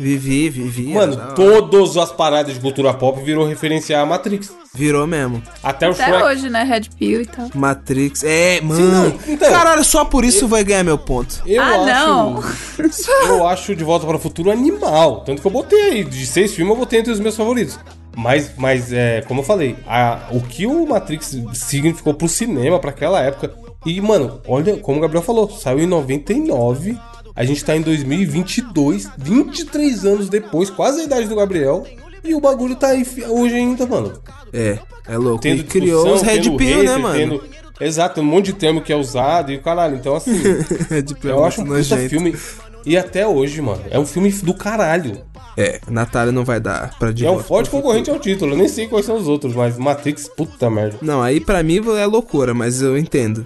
[0.00, 0.94] Vivi, vivi.
[0.94, 4.50] Mano, era todas as paradas de cultura pop virou referenciar a Matrix.
[4.74, 5.42] Virou mesmo.
[5.62, 6.22] Até o Até Shrek.
[6.24, 6.62] hoje, né?
[6.62, 7.48] Red Pill e tal.
[7.54, 8.24] Matrix.
[8.24, 9.14] É, mano.
[9.28, 11.42] então- Caralho, só por isso vai ganhar meu ponto.
[11.44, 12.44] Eu Ah, acho, não.
[13.28, 15.20] Eu acho De Volta para o Futuro animal.
[15.20, 17.78] Tanto que eu botei aí, de seis filmes, eu botei entre os meus favoritos.
[18.16, 22.90] Mas, mas é, como eu falei, a- o que o Matrix significou pro cinema, pra
[22.90, 23.52] aquela época.
[23.84, 26.98] E, mano, olha, como o Gabriel falou, saiu em 99.
[27.40, 31.86] A gente tá em 2022, 23 anos depois, quase a idade do Gabriel.
[32.22, 34.12] E o bagulho tá aí hoje ainda, mano.
[34.52, 35.40] É, é louco.
[35.40, 37.14] Tendo e criou os Red tendo Pill, né, mano?
[37.18, 37.42] tendo-
[37.80, 39.96] Exato, tem um monte de termo que é usado e o caralho.
[39.96, 40.32] Então, assim,
[40.90, 42.36] Red Pill é eu acho um puta filme.
[42.84, 45.22] E até hoje, mano, é um filme do caralho.
[45.56, 48.52] É, Natália não vai dar pra de É um forte concorrente ao título.
[48.52, 50.98] Eu nem sei quais são os outros, mas Matrix, puta merda.
[51.00, 53.44] Não, aí pra mim é loucura, mas eu entendo.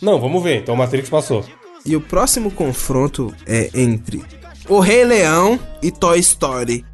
[0.00, 0.58] Não, vamos ver.
[0.60, 1.44] Então Matrix passou.
[1.86, 4.22] E o próximo confronto é entre
[4.68, 6.84] O Rei Leão e Toy Story.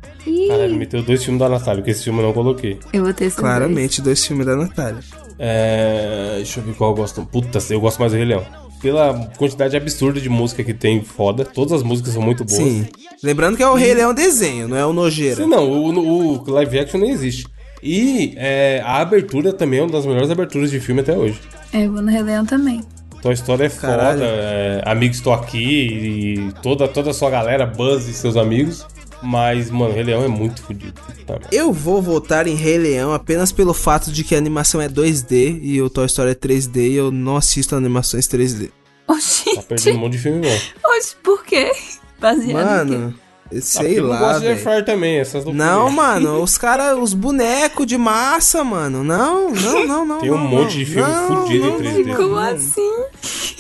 [0.48, 2.78] Caralho, meteu dois filmes da Natália, porque esse filme eu não coloquei.
[2.92, 5.00] Eu vou ter esses Claramente, dois filmes da Natália.
[5.38, 6.35] É.
[6.37, 7.26] Deixa eu ver qual eu gosto.
[7.26, 8.46] Puta, eu gosto mais do Rei Leão.
[8.81, 11.44] Pela quantidade absurda de música que tem, foda.
[11.44, 12.62] Todas as músicas são muito boas.
[12.62, 12.87] Sim.
[13.22, 15.37] Lembrando que é o Rei Leão desenho, não é o Nojeira.
[15.37, 17.46] Sim, não, o, o live action nem existe.
[17.83, 21.40] E é, a abertura também é uma das melhores aberturas de filme até hoje.
[21.40, 21.83] dois.
[21.83, 22.81] É, eu vou no Rei Leão também.
[23.22, 24.18] Tua história é Caralho.
[24.18, 28.85] foda, é, amigos estou aqui e toda, toda a sua galera, Buzz e seus amigos.
[29.22, 31.00] Mas, mano, Rei Leão é muito fodido.
[31.24, 31.38] Tá.
[31.52, 35.61] Eu vou votar em Rei Leão apenas pelo fato de que a animação é 2D
[35.62, 38.70] e o Toy Story é 3D e eu não assisto animações 3D.
[39.06, 40.90] Oxi, tá perdendo um monte de filme bom.
[40.96, 41.70] oxi, por quê?
[42.18, 43.14] Baseado em
[43.52, 44.62] Mano, Ah, sei eu não lá, gosto de Air velho.
[44.64, 45.56] Fryer também, essas loucuras.
[45.66, 49.02] Não, mano, os caras, os bonecos de massa, mano.
[49.04, 50.20] Não, não, não, não.
[50.20, 52.06] Tem um não, monte de filme Não, fudido em não, 3D.
[52.06, 52.38] não, Como não.
[52.38, 52.92] assim?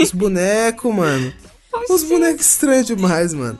[0.00, 1.32] Os bonecos, mano.
[1.90, 3.58] Os bonecos estranhos demais, mano.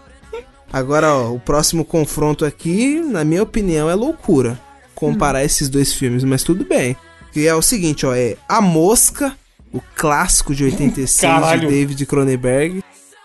[0.73, 4.59] Agora, ó, o próximo confronto aqui, na minha opinião, é loucura.
[4.95, 6.97] Comparar esses dois filmes, mas tudo bem.
[7.33, 9.35] Que é o seguinte, ó, é A Mosca,
[9.73, 11.61] o clássico de 86 Caralho.
[11.63, 12.83] de David Cronenberg,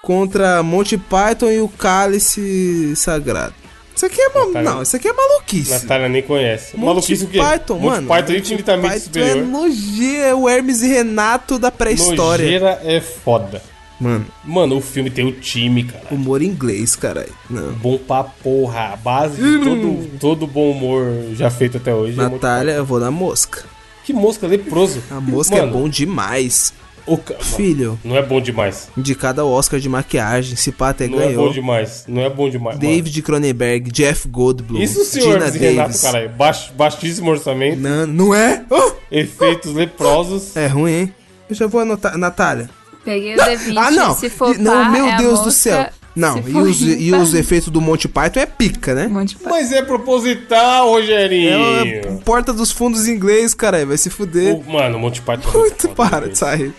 [0.07, 3.53] contra Monty Python e o Cálice Sagrado.
[3.93, 4.29] Isso aqui é.
[4.29, 5.69] Natália- não, isso aqui é maluquice.
[5.71, 6.77] Natália nem conhece.
[6.77, 7.37] Monty Maluquice o quê?
[7.39, 8.07] Python, Monty mano.
[8.07, 9.37] Python é infinitamente Python superior.
[9.37, 12.45] É nojeira, é o Hermes e Renato da pré-história.
[12.45, 13.61] Nojeira é foda.
[13.99, 16.05] Mano, Mano, o filme tem o time, cara.
[16.11, 17.33] humor inglês, caralho.
[17.81, 18.93] Bom pra porra.
[18.93, 22.17] A base de todo, todo bom humor já feito até hoje.
[22.17, 23.63] é Natália, eu vou na mosca.
[24.05, 25.01] Que mosca leproso.
[25.11, 26.71] A mosca é Mano, bom demais.
[27.07, 28.89] O ca- Filho, Não é bom demais.
[28.97, 31.47] indicado ao Oscar de maquiagem, se pá até Não é ganhou.
[31.47, 32.03] bom demais.
[32.07, 32.77] Não é bom demais.
[32.77, 32.87] mano.
[32.89, 36.01] David Cronenberg, Jeff Goldblum, Isso, senhor Gina Renato, Davis.
[36.01, 36.29] caralho.
[36.29, 38.63] Baix, baixíssimo orçamento, Não, não é?
[38.69, 38.91] Oh!
[39.09, 40.55] efeitos leprosos.
[40.55, 41.13] É ruim, hein?
[41.49, 42.17] Eu já vou anotar.
[42.17, 42.69] Natália.
[43.05, 44.13] Peguei o D20, ah, não.
[44.15, 45.87] se for não, pá, meu é Deus do céu.
[46.13, 49.07] Não, e os, e os efeitos do Monty Python é pica, né?
[49.23, 49.37] de.
[49.45, 52.17] Mas é proposital, É Rogerinho.
[52.19, 53.85] a porta dos fundos inglês, cara.
[53.85, 54.55] Vai se fuder.
[54.55, 55.47] O- mano, o Monty Python.
[55.47, 56.35] é Muito foda, para, velho.
[56.35, 56.73] sai.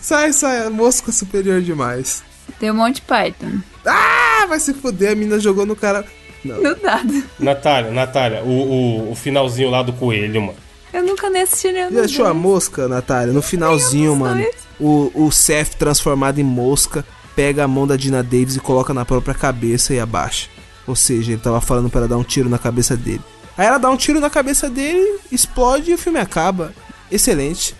[0.00, 0.66] Sai, sai.
[0.66, 2.22] A mosca superior demais.
[2.58, 3.60] Tem um monte de Python.
[3.86, 5.12] Ah, vai se fuder.
[5.12, 6.04] A mina jogou no cara.
[6.44, 6.60] Não.
[6.60, 7.22] No dado.
[7.38, 10.58] Natália, Natália, o, o, o finalzinho lá do coelho, mano.
[10.92, 13.32] Eu nunca nem assisti nenhum achou a mosca, Natália?
[13.32, 14.44] No finalzinho, mano.
[14.78, 17.04] O, o Seth transformado em mosca
[17.34, 20.48] pega a mão da Dina Davis e coloca na própria cabeça e abaixa.
[20.86, 23.22] Ou seja, ele tava falando pra ela dar um tiro na cabeça dele.
[23.56, 26.72] Aí ela dá um tiro na cabeça dele, explode e o filme acaba.
[27.10, 27.74] Excelente.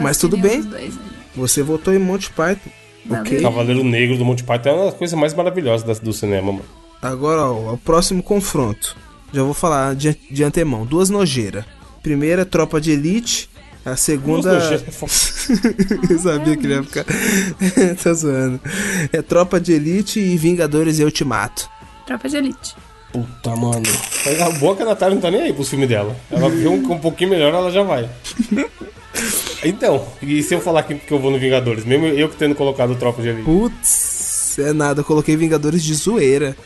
[0.00, 0.62] Mas tudo bem.
[0.62, 1.02] dois, né?
[1.36, 2.70] Você votou em Monty Python.
[3.06, 3.22] Valeu.
[3.22, 3.40] Ok.
[3.40, 6.64] Cavaleiro Negro do Monty Python é uma das coisas mais maravilhosas do cinema, mano.
[7.02, 8.96] Agora, ó, o próximo confronto.
[9.32, 10.86] Já vou falar de, de antemão.
[10.86, 11.64] Duas nojeiras.
[12.02, 13.50] Primeira, Tropa de Elite.
[13.84, 14.56] A segunda.
[14.56, 14.74] É.
[16.10, 17.04] Eu sabia que ele ia ficar.
[18.02, 18.58] tá zoando.
[19.12, 21.68] É Tropa de Elite e Vingadores e Ultimato.
[22.06, 22.74] Tropa de Elite.
[23.12, 23.82] Puta, mano.
[24.44, 26.16] A boa que a Natália não tá nem aí pros filmes dela.
[26.30, 28.08] Ela vê um, um pouquinho melhor, ela já vai.
[29.64, 31.84] Então, e se eu falar que, que eu vou no Vingadores?
[31.84, 33.44] Mesmo eu que tendo colocado o Tropa de Elite.
[33.44, 35.00] Putz, é nada.
[35.00, 36.56] Eu coloquei Vingadores de zoeira.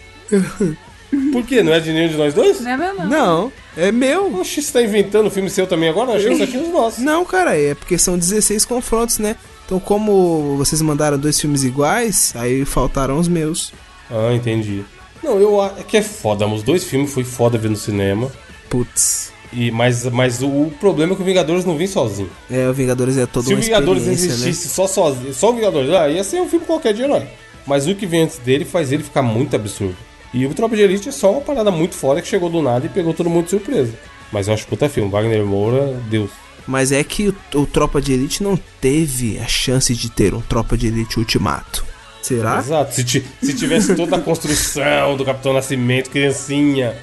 [1.32, 1.62] Por quê?
[1.62, 2.60] Não é de nenhum de nós dois?
[2.60, 3.06] Não é meu, não.
[3.06, 4.40] Não, é meu.
[4.40, 6.12] Oxi, você tá inventando filme seu também agora?
[6.12, 7.02] Eu achei que só tinha os nossos.
[7.02, 9.36] Não, cara, é porque são 16 confrontos, né?
[9.64, 13.72] Então, como vocês mandaram dois filmes iguais, aí faltaram os meus.
[14.10, 14.84] Ah, entendi.
[15.22, 16.46] Não, eu acho que é foda.
[16.46, 18.30] Os dois filmes foi foda ver no cinema.
[18.68, 19.32] Putz.
[19.52, 22.30] E, mas, mas o problema é que o Vingadores não vem sozinho.
[22.50, 24.12] É, o Vingadores é toda Se o Vingadores né?
[24.12, 27.26] existisse só sozinho, só o Vingadores, ah, ia ser um filme qualquer de herói.
[27.66, 29.96] Mas o que vem antes dele faz ele ficar muito absurdo.
[30.32, 32.86] E o Tropa de Elite é só uma parada muito foda que chegou do nada
[32.86, 33.92] e pegou todo mundo de surpresa.
[34.30, 35.10] Mas eu acho puta filme.
[35.10, 36.30] Wagner Moura, Deus.
[36.66, 40.40] Mas é que o, o Tropa de Elite não teve a chance de ter um
[40.40, 41.84] Tropa de Elite Ultimato.
[42.20, 42.58] Será?
[42.58, 42.94] Exato.
[42.94, 46.94] Se, se tivesse toda a construção do Capitão Nascimento, criancinha,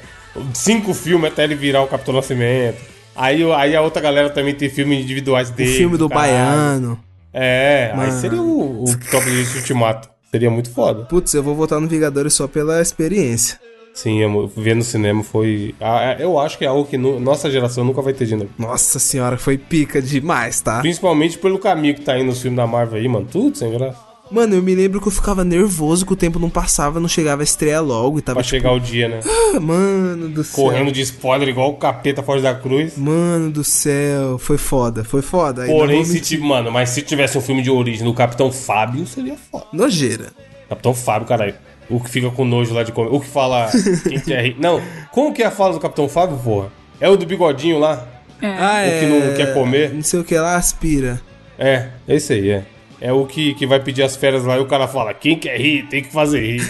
[0.54, 2.78] cinco filmes até ele virar o Capitão Nascimento.
[3.15, 5.74] Aí, o- aí a outra galera também tem filmes individuais O dele.
[5.78, 6.32] filme do caralho.
[6.34, 7.00] Baiano.
[7.34, 8.21] É, aí Mano.
[8.21, 10.10] seria o, o Tropa de Ultimato.
[10.32, 11.06] Seria muito foda.
[11.06, 13.60] Putz, eu vou votar no Vingadores só pela experiência.
[13.93, 14.19] Sim,
[14.58, 15.74] ver no cinema foi.
[16.19, 18.50] Eu acho que é algo que no- nossa geração nunca vai ter de novo.
[18.60, 20.82] Nossa senhora, foi pica demais, tá?
[20.82, 23.26] Principalmente pelo caminho que tá indo nos filmes da Marvel aí, mano.
[23.32, 23.98] Tudo sem graça.
[24.31, 27.41] Mano, eu me lembro que eu ficava nervoso que o tempo não passava, não chegava
[27.41, 29.19] a estreia logo e tava Pra tipo, chegar o dia, né?
[29.23, 30.63] "Ah, mano do céu.
[30.63, 32.97] Correndo de spoiler igual o capeta fora da cruz.
[32.97, 35.63] Mano do céu, foi foda, foi foda.
[35.63, 39.05] Aí Porém, se tipo, mano, mas se tivesse um filme de origem do Capitão Fábio,
[39.05, 39.65] seria foda.
[39.71, 40.33] Nojeira.
[40.67, 41.53] Capitão Fábio, caralho.
[41.88, 43.09] O que fica com nojo lá de comer.
[43.11, 43.69] O que fala.
[44.09, 44.55] Quem quer rir.
[44.59, 46.71] Não, como que é a fala do Capitão Fábio, porra?
[46.99, 48.07] É o do bigodinho lá?
[48.41, 49.93] Ah, O que não quer comer?
[49.93, 51.21] Não sei o que lá, aspira.
[51.59, 52.65] É, esse aí, é.
[53.01, 55.60] É o que, que vai pedir as férias lá e o cara fala: quem quer
[55.60, 56.62] rir, tem que fazer rir.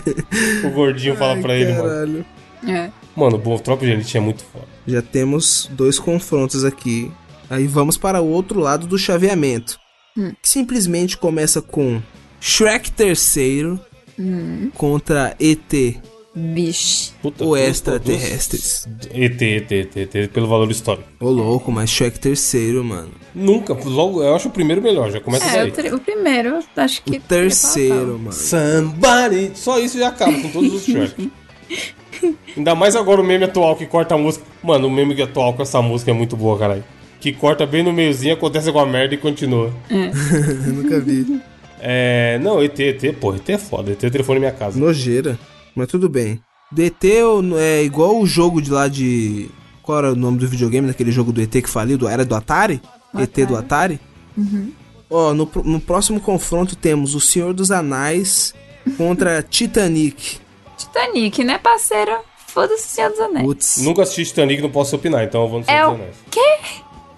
[0.64, 1.88] o gordinho fala pra ele, mano.
[1.88, 2.26] Caralho.
[2.66, 2.90] É.
[3.16, 4.66] Mano, o Tropa de Elite é muito foda.
[4.86, 7.10] Já temos dois confrontos aqui.
[7.48, 9.78] Aí vamos para o outro lado do chaveamento.
[10.14, 12.00] Que simplesmente começa com
[12.40, 13.80] Shrek terceiro
[14.74, 15.96] contra ET,
[16.34, 17.12] Bicho.
[17.22, 18.88] Puta, o dos- extraterrestres.
[19.12, 21.06] ET, ET, ET, ET, pelo valor histórico.
[21.20, 23.10] Ô louco, mas Shrek terceiro, mano.
[23.34, 25.90] Nunca, logo, eu acho o primeiro melhor, já começa É, daí.
[25.92, 27.18] o, o primeiro, acho que.
[27.18, 28.32] O terceiro, mano.
[28.32, 29.52] Somebody.
[29.54, 31.30] Só isso já acaba com todos os Shrek.
[32.56, 34.44] Ainda mais agora o meme atual que corta a música.
[34.62, 36.84] Mano, o meme atual com essa música é muito boa, caralho.
[37.20, 39.72] Que corta bem no meiozinho, acontece com a merda e continua.
[39.90, 41.40] Eu nunca vi.
[41.80, 42.38] É.
[42.42, 43.92] Não, ET, ET, pô, ET é foda.
[43.92, 44.78] ET é telefone na minha casa.
[44.78, 45.38] Nojeira.
[45.74, 46.40] Mas tudo bem.
[46.70, 47.20] DT
[47.58, 49.48] é igual o jogo de lá de.
[49.82, 51.98] Qual era o nome do videogame daquele jogo do ET que faliu?
[51.98, 52.80] Do, era do Atari?
[53.18, 54.00] ET do Atari?
[55.10, 58.54] Ó, no, no próximo confronto temos o Senhor dos Anais
[58.96, 60.38] contra Titanic.
[60.76, 62.16] Titanic, né, parceiro?
[62.48, 63.44] Foda-se, Senhor dos Anéis.
[63.46, 63.76] Putz.
[63.78, 66.16] Nunca assisti Titanic, não posso opinar, então eu vou no É Senhor o dos Anéis.
[66.30, 66.58] Quê?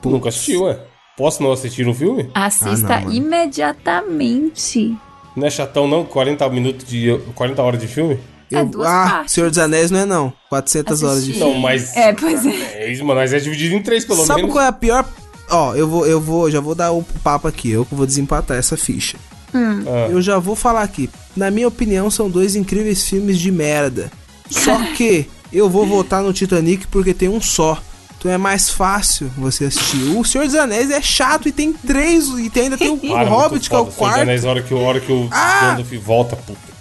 [0.04, 0.78] Nunca assisti, ué.
[1.16, 2.30] Posso não assistir um filme?
[2.34, 4.94] Assista Ah, não, imediatamente.
[5.34, 6.04] Não é chatão, não?
[6.04, 7.18] 40 minutos de.
[7.34, 8.18] 40 horas de filme?
[8.50, 9.32] É duas ah, partes.
[9.34, 10.32] Senhor dos Anéis não é não.
[10.48, 11.52] 400 horas de filme.
[11.54, 11.96] Não, mas.
[11.96, 12.84] É, pois é.
[12.84, 14.52] É isso, mano, mas é dividido em três, pelo Sabe menos.
[14.54, 15.04] qual é a pior?
[15.50, 17.70] Ó, eu vou, eu vou, já vou dar o papo aqui.
[17.70, 19.16] Eu que vou desempatar essa ficha.
[19.54, 20.08] Ah.
[20.10, 21.08] Eu já vou falar aqui.
[21.36, 24.10] Na minha opinião, são dois incríveis filmes de merda.
[24.50, 27.78] Só que eu vou votar no Titanic porque tem um só.
[28.18, 30.16] Então é mais fácil você assistir.
[30.16, 32.26] O Senhor dos Anéis é chato e tem três.
[32.38, 33.90] E tem, ainda tem o Para, Hobbit, muito que é o foda.
[33.90, 34.20] Senhor dos quarto.
[34.22, 35.60] Anéis, a hora que, a hora que o Ah!
[35.70, 36.75] Gandalf volta, puta.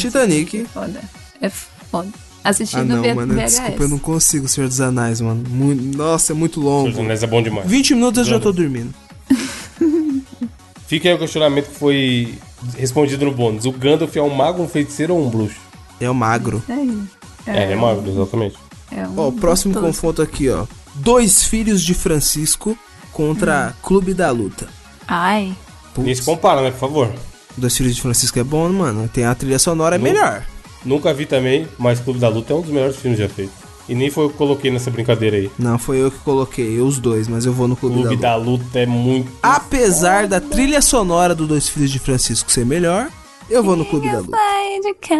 [0.00, 0.64] Titanic.
[0.72, 1.00] Foda.
[1.40, 2.08] É foda.
[2.42, 3.34] Assisti Ah, não, V- mano.
[3.34, 3.50] VHS.
[3.58, 5.44] Desculpa, eu não consigo, Senhor dos Anéis, mano.
[5.48, 6.90] Mu- Nossa, é muito Senhor longo.
[6.90, 7.68] dos Anéis é bom demais.
[7.68, 8.94] 20 minutos eu já tô dormindo.
[10.86, 12.34] Fica aí o questionamento que foi
[12.76, 13.64] respondido no bônus.
[13.64, 15.56] O Gandalf é um mago, um feiticeiro ou um bruxo?
[16.00, 16.62] É o magro.
[16.68, 17.02] Aí.
[17.46, 18.56] É, ele é mago, exatamente.
[18.90, 19.92] É um Ó, o próximo gostoso.
[19.94, 20.66] confronto aqui, ó.
[20.94, 22.76] Dois filhos de Francisco
[23.12, 24.68] contra Clube da Luta.
[25.06, 25.54] Ai.
[25.96, 27.12] Nem se compara, né, por favor.
[27.60, 29.08] Dois filhos de Francisco é bom, mano.
[29.08, 30.44] Tem a trilha sonora, é melhor.
[30.84, 33.54] Nunca vi também, mas Clube da Luta é um dos melhores filmes já feitos.
[33.88, 35.50] E nem foi eu que coloquei nessa brincadeira aí.
[35.58, 38.36] Não, foi eu que coloquei, eu os dois, mas eu vou no Clube, Clube da
[38.36, 38.62] Luta.
[38.62, 39.30] da Luta é muito.
[39.42, 43.10] Apesar da trilha sonora do Dois Filhos de Francisco ser melhor,
[43.50, 44.30] eu vou no Clube da Luta.
[44.30, 45.16] Vai de cá.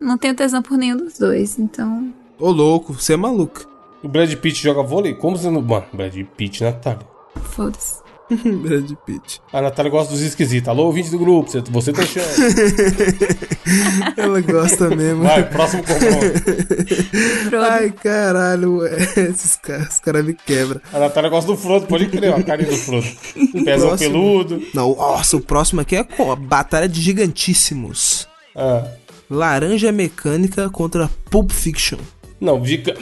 [0.00, 2.12] Não tenho tesão por nenhum dos dois, então.
[2.38, 3.66] Ô louco, você é maluco.
[4.02, 5.14] O Brad Pitt joga vôlei?
[5.14, 5.60] Como você não.
[5.60, 7.06] Mano, Brad Pitt, Natália.
[7.54, 8.05] Foda-se.
[8.62, 9.40] Brad Pitt.
[9.52, 10.68] A Natália gosta dos esquisitos.
[10.68, 12.40] Alô, ouvinte do grupo, você, tem chance.
[14.16, 15.22] Ela gosta mesmo.
[15.22, 17.56] Vai, próximo confronto.
[17.70, 18.96] Ai, caralho, ué.
[19.30, 20.80] Esses caras, os caras me quebram.
[20.92, 23.06] A Natália gosta do Frodo, pode crer, ó, a carinha do Frodo.
[23.36, 24.10] Um pezão Próximo.
[24.10, 24.62] peludo.
[24.74, 28.26] Não, nossa, o próximo aqui é a Batalha de Gigantíssimos.
[28.54, 28.84] Ah.
[29.30, 31.98] Laranja Mecânica contra Pulp Fiction.
[32.40, 32.96] Não, dica.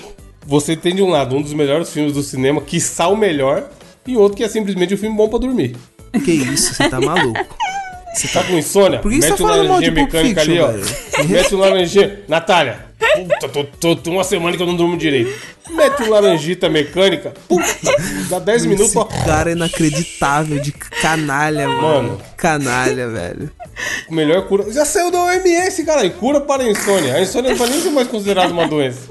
[0.46, 3.70] Você tem de um lado um dos melhores filmes do cinema, que o melhor,
[4.06, 5.76] e outro que é simplesmente um filme bom pra dormir.
[6.24, 7.38] Que isso, você tá maluco.
[8.14, 9.00] Você tá com insônia?
[9.00, 10.72] Por que você Mete tá um laranjinha mecânica ali, ó.
[11.26, 12.20] Mete um laranjinha.
[12.28, 12.86] Natália,
[13.16, 15.32] puta, tô, tô, tô uma semana que eu não durmo direito.
[15.70, 17.34] Mete um laranjita mecânica.
[17.48, 17.66] Puta,
[18.30, 19.04] dá 10 minutos, Esse ó.
[19.04, 21.82] cara é inacreditável, de canalha, mano.
[21.82, 22.20] Mano.
[22.36, 23.50] Canalha, velho.
[24.08, 24.70] O melhor cura.
[24.72, 26.04] Já saiu da OMS, cara.
[26.04, 27.14] E cura para a insônia.
[27.14, 29.10] A insônia não vai nem ser mais considerada uma doença.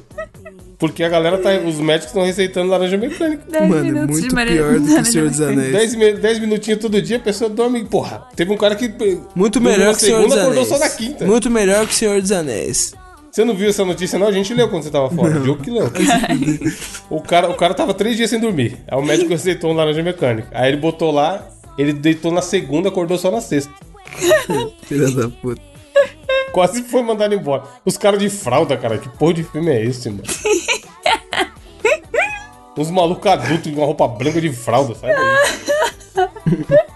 [0.84, 1.52] Porque a galera tá.
[1.66, 3.42] Os médicos estão receitando laranja mecânica.
[3.50, 5.40] 10 Mano, é minutos muito pior do que o Senhor dos.
[5.40, 5.72] Anéis.
[5.72, 7.86] 10, mi- 10 minutinhos todo dia, a pessoa dorme.
[7.86, 8.90] Porra, teve um cara que.
[9.34, 10.68] Muito dormiu melhor que o Senhor dos segunda, acordou Anéis.
[10.68, 11.26] só na quinta.
[11.26, 12.94] Muito melhor que o Senhor dos Anéis.
[13.32, 14.28] Você não viu essa notícia, não?
[14.28, 15.38] A gente leu quando você tava fora.
[15.40, 15.90] O Diogo que leu.
[17.10, 18.78] o, cara, o cara tava três dias sem dormir.
[18.86, 20.50] Aí o médico receitou um laranja mecânica.
[20.52, 23.72] Aí ele botou lá, ele deitou na segunda, acordou só na sexta.
[24.84, 25.62] Filha da puta.
[26.52, 27.64] Quase foi mandado embora.
[27.84, 29.00] Os caras de fralda, cara.
[29.00, 30.22] Que porra de filme é esse, mano?
[32.78, 35.14] Uns malucos adultos com uma roupa branca de fralda, sabe?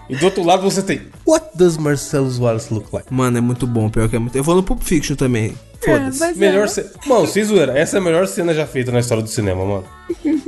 [0.08, 1.02] E do outro lado você tem.
[1.26, 3.12] What does Marcellus Wallace look like?
[3.12, 4.36] Mano, é muito bom, pior que é muito.
[4.36, 5.54] Eu vou no Pulp Fiction também.
[5.84, 6.18] Foda-se.
[6.20, 6.68] mas Melhor é.
[6.68, 6.90] cena.
[7.06, 9.84] Mano, sem zoeira, essa é a melhor cena já feita na história do cinema, mano.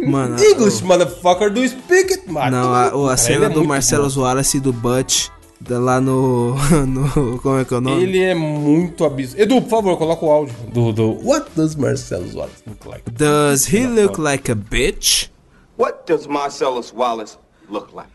[0.07, 2.51] Mano, English, motherfucker, do speak it, mano.
[2.51, 4.09] Não, a, o- a cena é do Marcelo.
[4.21, 5.29] Wallace e do Butch,
[5.68, 6.55] lá no,
[6.87, 7.38] no.
[7.40, 8.03] Como é que é o nome?
[8.03, 9.40] Ele é muito absurdo.
[9.42, 13.11] Edu, por favor, coloca o áudio do, do What does Marcellus Wallace look like?
[13.11, 15.29] Does he look like a bitch?
[15.77, 18.11] What does Marcellus Wallace look like?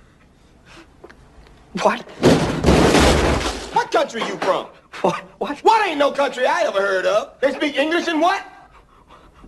[1.82, 2.06] What?
[3.74, 4.68] What country you from?
[5.02, 5.22] What?
[5.40, 5.58] What?
[5.64, 7.34] What ain't no country I ever heard of?
[7.42, 8.42] They speak English and what?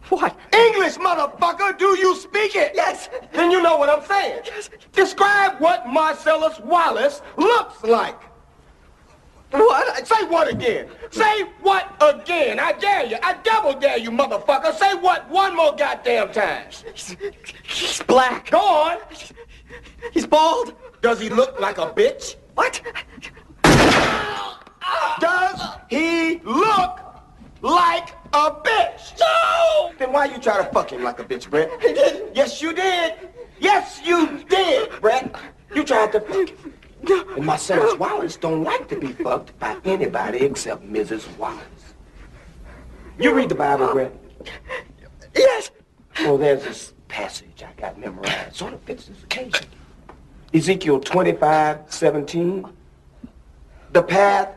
[0.10, 0.38] What?
[0.54, 1.78] English, motherfucker!
[1.78, 2.72] Do you speak it?
[2.74, 3.10] Yes.
[3.34, 4.42] Then you know what I'm saying.
[4.46, 4.70] Yes.
[4.94, 8.22] Describe what Marcellus Wallace looks like.
[9.52, 10.08] What?
[10.08, 10.90] Say what again?
[11.10, 12.60] Say what again?
[12.60, 13.18] I dare you.
[13.24, 14.74] I double dare you, motherfucker.
[14.76, 16.68] Say what one more goddamn time.
[16.94, 17.16] He's,
[17.64, 18.50] he's black.
[18.50, 18.98] Go on.
[20.12, 20.74] He's bald.
[21.02, 22.36] Does he look like a bitch?
[22.56, 22.82] What?
[25.20, 27.00] Does he look
[27.62, 29.20] like a bitch?
[29.20, 29.92] No!
[29.98, 31.70] Then why you try to fuck him like a bitch, Brett?
[31.82, 32.36] Didn't.
[32.36, 33.14] Yes, you did.
[33.60, 35.36] Yes, you did, Brett.
[35.74, 36.74] You tried to fuck him.
[37.36, 41.36] And Marcellus Wallace don't like to be fucked by anybody except Mrs.
[41.38, 41.64] Wallace.
[43.20, 44.14] You read the Bible, Brett?
[45.36, 45.72] Yes.
[46.20, 48.56] Well, there's this passage I got memorized.
[48.56, 49.68] Sort of fits this occasion.
[50.54, 52.66] Ezekiel 25, 17.
[53.94, 54.57] The path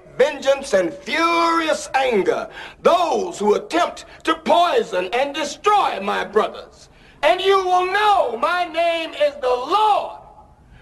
[0.21, 2.47] vengeance and furious anger
[2.83, 6.89] those who attempt to poison and destroy my brothers.
[7.23, 10.19] And you will know my name is the Lord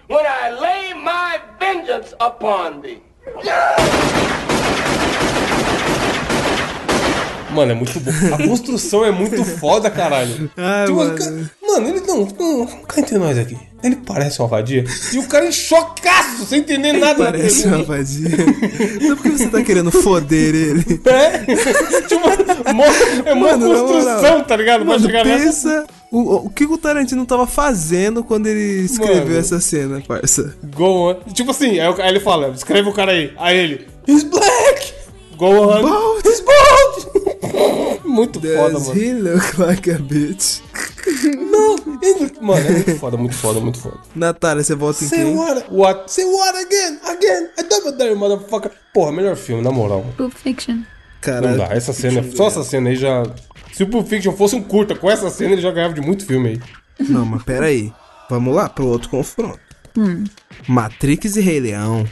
[0.08, 3.00] when I lay my vengeance upon thee.
[7.54, 8.10] Mano, é muito bom.
[8.34, 10.50] A construção é muito foda, caralho.
[10.56, 11.14] Ai, Tipo, mano.
[11.16, 12.66] ca- mano, ele não, não.
[12.86, 13.56] Cá entre nós aqui.
[13.82, 14.84] Ele parece uma vadia.
[15.12, 17.18] E o cara em chocaço, sem entender nada.
[17.24, 18.28] da Parece uma vadia.
[19.00, 21.00] Então por que você tá querendo foder ele?
[21.10, 21.38] É?
[22.06, 22.28] tipo,
[23.24, 24.44] é uma Mano, construção, moral.
[24.44, 24.84] tá ligado?
[24.84, 25.44] Mano, chegar nessa.
[25.44, 29.38] pensa o, o que o Tarantino tava fazendo quando ele escreveu Mano.
[29.38, 30.54] essa cena, parça.
[30.76, 31.14] Go on.
[31.32, 33.32] Tipo assim, aí ele fala, escreve o cara aí.
[33.38, 34.92] Aí ele, he's black!
[35.40, 35.82] Go on.
[35.82, 36.22] Bald.
[36.26, 38.00] He's bald!
[38.04, 39.00] muito foda, Does mano.
[39.00, 40.60] he look like a bitch?
[41.50, 43.96] Não, ele- mano, é muito foda, muito foda, muito foda.
[44.14, 45.36] Natália, você volta em Say quem?
[45.36, 45.64] what?
[45.70, 46.12] What?
[46.12, 46.98] Say what again?
[47.06, 47.48] Again?
[47.58, 48.70] I double dare, motherfucker.
[48.92, 50.04] Porra, melhor filme, na moral.
[50.16, 50.74] Pulp Fiction.
[50.76, 50.84] Não
[51.20, 51.56] Caralho.
[51.58, 53.22] dá, essa cena, só essa cena aí já...
[53.72, 56.26] Se o Pulp Fiction fosse um curta com essa cena, ele já ganhava de muito
[56.26, 56.60] filme aí.
[57.08, 57.90] Não, mas pera aí.
[58.28, 59.58] Vamos lá pro outro confronto.
[60.68, 62.06] Matrix e Rei Leão.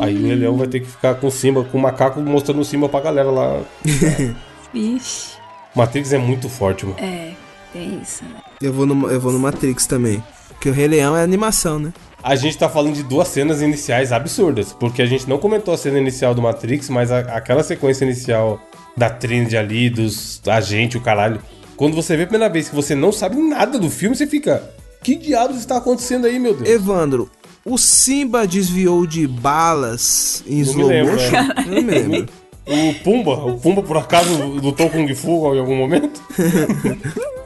[0.00, 2.60] Aí o Rei Leão vai ter que ficar com o Simba, com o macaco mostrando
[2.60, 3.62] o Simba pra galera lá.
[4.72, 5.32] Vixe.
[5.74, 6.98] Matrix é muito forte, mano.
[7.00, 7.32] É,
[7.72, 8.36] tem isso, né?
[8.60, 10.22] Eu vou no, eu vou no Matrix também.
[10.50, 11.92] Porque o Rei Leão é animação, né?
[12.22, 15.76] A gente tá falando de duas cenas iniciais absurdas, porque a gente não comentou a
[15.78, 18.60] cena inicial do Matrix, mas a- aquela sequência inicial
[18.96, 21.40] da Trinity ali, dos agentes, o caralho.
[21.76, 24.62] Quando você vê a primeira vez que você não sabe nada do filme, você fica.
[25.02, 26.68] Que diabos está acontecendo aí, meu Deus?
[26.68, 27.28] Evandro,
[27.64, 31.36] o Simba desviou de balas em Não me slow lembro, motion?
[31.36, 31.60] é.
[31.60, 32.28] Eu não me lembro.
[32.64, 36.20] O Pumba, o Pumba por acaso lutou Kung Fu em algum momento?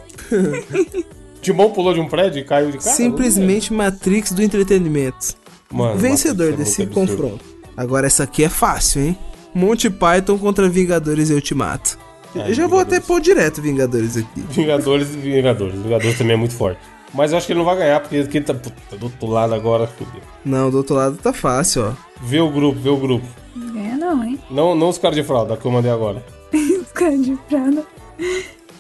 [1.41, 2.97] Timão pulou de um prédio e caiu de cara?
[2.97, 5.35] Simplesmente Matrix do entretenimento.
[5.73, 7.23] Mano, Vencedor Matrix é desse muito absurdo.
[7.23, 7.45] confronto.
[7.77, 9.19] Agora essa aqui é fácil, hein?
[9.55, 11.99] Monty Python contra Vingadores e Ultimato.
[12.35, 13.07] Ai, Eu já vou até Vingadores.
[13.07, 14.45] pôr direto Vingadores aqui.
[14.51, 15.75] Vingadores e Vingadores.
[15.81, 16.81] Vingadores também é muito forte.
[17.15, 19.55] Mas eu acho que ele não vai ganhar, porque quem tá, puta, do outro lado
[19.55, 20.21] agora, fudeu.
[20.45, 21.93] Não, do outro lado tá fácil, ó.
[22.23, 23.27] Vê o grupo, vê o grupo.
[23.55, 24.39] Não ganha não, hein?
[24.51, 26.23] Não, não os caras de fralda que eu mandei agora.
[26.53, 27.85] Os caras de prada.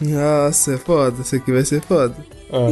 [0.01, 1.23] Nossa, é foda.
[1.23, 2.15] Isso aqui vai ser foda.
[2.53, 2.69] Ah,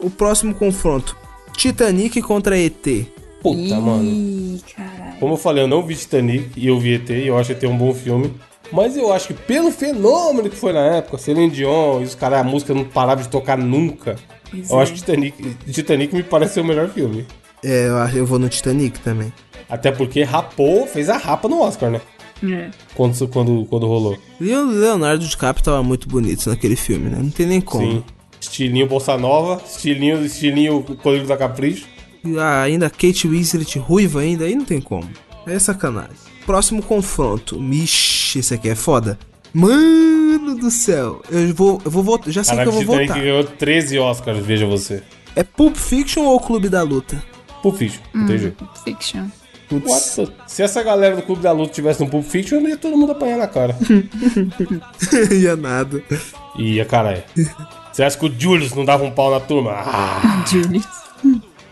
[0.00, 1.16] O próximo confronto:
[1.56, 3.06] Titanic contra ET.
[3.42, 4.02] puta, mano.
[4.04, 5.18] Ih, caralho.
[5.20, 7.62] Como eu falei, eu não vi Titanic e eu vi ET e eu acho ET
[7.64, 8.32] um bom filme.
[8.72, 12.40] Mas eu acho que pelo fenômeno que foi na época, Celine Dion e os caras,
[12.40, 14.16] a música não parava de tocar nunca.
[14.52, 14.82] Pois eu é.
[14.82, 17.26] acho que Titanic, Titanic me parece ser o melhor filme.
[17.64, 19.32] É, eu, acho- eu vou no Titanic também.
[19.68, 22.00] Até porque rapou, fez a rapa no Oscar, né?
[22.44, 22.70] É.
[22.94, 24.18] Quando, quando, quando rolou.
[24.40, 27.18] E o Leonardo DiCaprio tava muito bonito naquele filme, né?
[27.22, 27.90] Não tem nem como.
[27.90, 28.04] Sim.
[28.40, 31.86] Estilinho Bolsa Nova, estilinho, estilinho Colírio da Capricho.
[32.24, 35.08] E ah, ainda Kate Winslet ruiva ainda, aí não tem como.
[35.46, 36.16] É sacanagem.
[36.44, 37.60] Próximo confronto.
[37.60, 39.16] Mixe, esse aqui é foda.
[39.52, 41.22] Mano do céu.
[41.30, 42.32] Eu vou, eu vou votar.
[42.32, 45.02] Já sei Caraca, que eu vou Titanic ganhou 13 Oscars, veja você.
[45.34, 47.22] É Pulp Fiction ou Clube da Luta?
[47.62, 48.64] Pulp Fiction, não tem jeito.
[48.64, 49.26] Pulp Fiction.
[49.70, 53.12] What Se essa galera do Clube da Luta tivesse no Pulp Fiction, ia todo mundo
[53.12, 53.76] apanhar na cara.
[55.32, 56.02] Ia nada.
[56.58, 57.22] Ia, caralho.
[57.92, 59.72] Você acha que o Julius não dava um pau na turma?
[59.72, 60.86] Ah, Julius.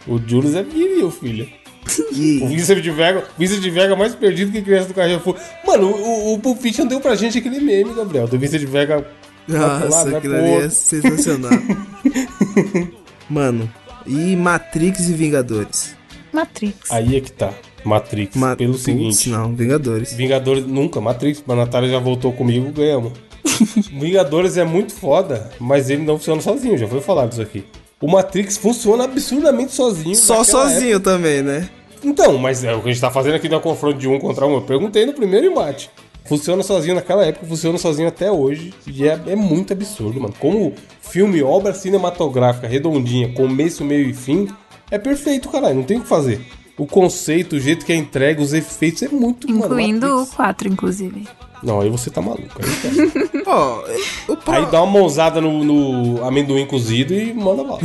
[0.07, 1.49] o Julius é viril, filho.
[1.87, 5.37] O E Vincent de Vega, Vincent de Vega mais perdido que criança do Carrefour.
[5.67, 8.29] Mano, o, o Pulp Fiction deu pra gente aquele meme, Gabriel.
[8.29, 9.07] Do Vincent de Vega.
[9.49, 11.51] vai pro lado, Nossa, vai aquilo ali é sensacional.
[13.29, 13.71] Mano,
[14.07, 15.95] e Matrix e Vingadores?
[16.33, 16.91] Matrix.
[16.91, 17.53] Aí é que tá.
[17.85, 18.37] Matrix.
[18.37, 19.31] Ma- Pelo Putz, seguinte.
[19.31, 20.13] Não, Vingadores.
[20.13, 23.13] Vingadores nunca, Matrix, mas a Natália já voltou comigo, ganhamos.
[23.91, 27.65] Vingadores é muito foda, mas ele não funciona sozinho, já foi falado isso aqui.
[28.01, 30.15] O Matrix funciona absurdamente sozinho.
[30.15, 31.57] Só sozinho também, né?
[31.59, 31.81] época.
[32.03, 34.47] Então, mas é o que a gente tá fazendo aqui no confronto de um contra
[34.47, 34.55] um.
[34.55, 35.91] Eu perguntei no primeiro embate.
[36.25, 38.73] Funciona sozinho naquela época, funciona sozinho até hoje.
[38.87, 40.35] E é, é muito absurdo, mano.
[40.39, 40.73] Como
[41.03, 44.49] filme, obra cinematográfica, redondinha, começo, meio e fim,
[44.91, 45.77] é perfeito, caralho.
[45.77, 46.41] Não tem o que fazer.
[46.79, 49.67] O conceito, o jeito que é entregue, os efeitos, é muito, mano.
[49.67, 50.37] Incluindo o Matrix.
[50.37, 51.29] 4, inclusive.
[51.63, 52.49] Não, aí você tá maluco.
[52.59, 53.41] Aí, tá.
[53.51, 53.85] Ó,
[54.29, 57.81] o, pro- aí dá uma mãozada no, no amendoim cozido e manda bala.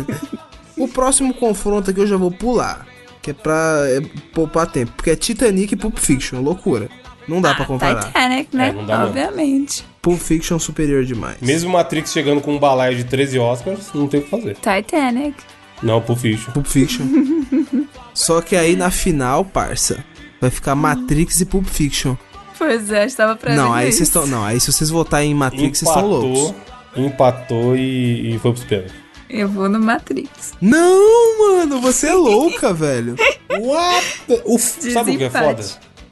[0.76, 2.86] o próximo confronto aqui eu já vou pular.
[3.22, 4.00] Que é pra é,
[4.32, 4.92] poupar tempo.
[4.96, 6.88] Porque é Titanic e Pulp Fiction, loucura.
[7.26, 8.04] Não dá pra comparar.
[8.04, 8.68] Titanic, né?
[8.68, 9.04] É, não dá.
[9.04, 9.84] Obviamente.
[10.00, 11.36] Pulp Fiction superior demais.
[11.42, 14.54] Mesmo Matrix chegando com um balaio de 13 Oscars, não tem o que fazer.
[14.54, 15.36] Titanic.
[15.82, 16.52] Não, Pulp Fiction.
[16.52, 17.04] Pulp Fiction.
[18.14, 20.02] Só que aí na final, parça,
[20.40, 22.16] vai ficar Matrix e Pulp Fiction.
[22.58, 23.98] Pois é, estava pra Não, aí isso.
[23.98, 24.26] vocês estão.
[24.26, 26.54] Não, aí se vocês votarem em Matrix, vocês estão loucos.
[26.96, 28.94] empatou e, e foi pros pênaltis.
[29.30, 30.52] Eu vou no Matrix.
[30.60, 33.14] Não, mano, você é louca, velho.
[33.60, 34.20] What?
[34.26, 35.64] the- O f- sabe o que é foda?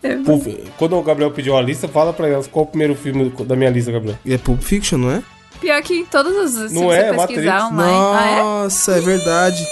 [0.03, 0.47] Eu- Pulp-
[0.79, 3.71] Quando o Gabriel pediu a lista, fala pra elas qual o primeiro filme da minha
[3.71, 4.19] lista, Gabriel.
[4.27, 5.23] É Pulp Fiction, não é?
[5.61, 6.71] Pior que em todos os.
[6.71, 7.73] Se Não você é, pesquisar Matrix.
[7.73, 8.17] online.
[8.17, 8.43] Ah, é?
[8.43, 9.67] Nossa, é verdade.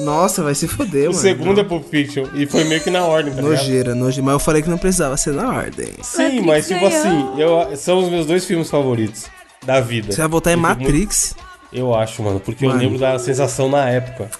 [0.00, 1.14] Nossa, vai se foder, O mano.
[1.22, 2.24] segundo é Pulp Fiction.
[2.34, 3.42] E foi meio que na ordem, tá?
[3.42, 4.24] Nojeira, nojeira.
[4.24, 5.88] Mas eu falei que não precisava ser na ordem.
[6.02, 7.60] Sim, Matrix mas tipo ganhou.
[7.60, 9.26] assim, eu, são os meus dois filmes favoritos
[9.64, 10.10] da vida.
[10.12, 11.34] Você vai votar em Eu muito- Matrix?
[11.72, 12.80] Eu acho, mano, porque eu Mano.
[12.80, 14.30] lembro da sensação na época.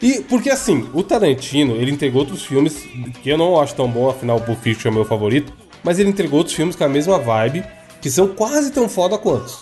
[0.00, 2.76] E porque assim, o Tarantino, ele entregou outros filmes
[3.22, 5.52] que eu não acho tão bom, afinal o Pulp Fiction é meu favorito,
[5.82, 7.64] mas ele entregou outros filmes com a mesma vibe,
[8.00, 9.52] que são quase tão foda quanto.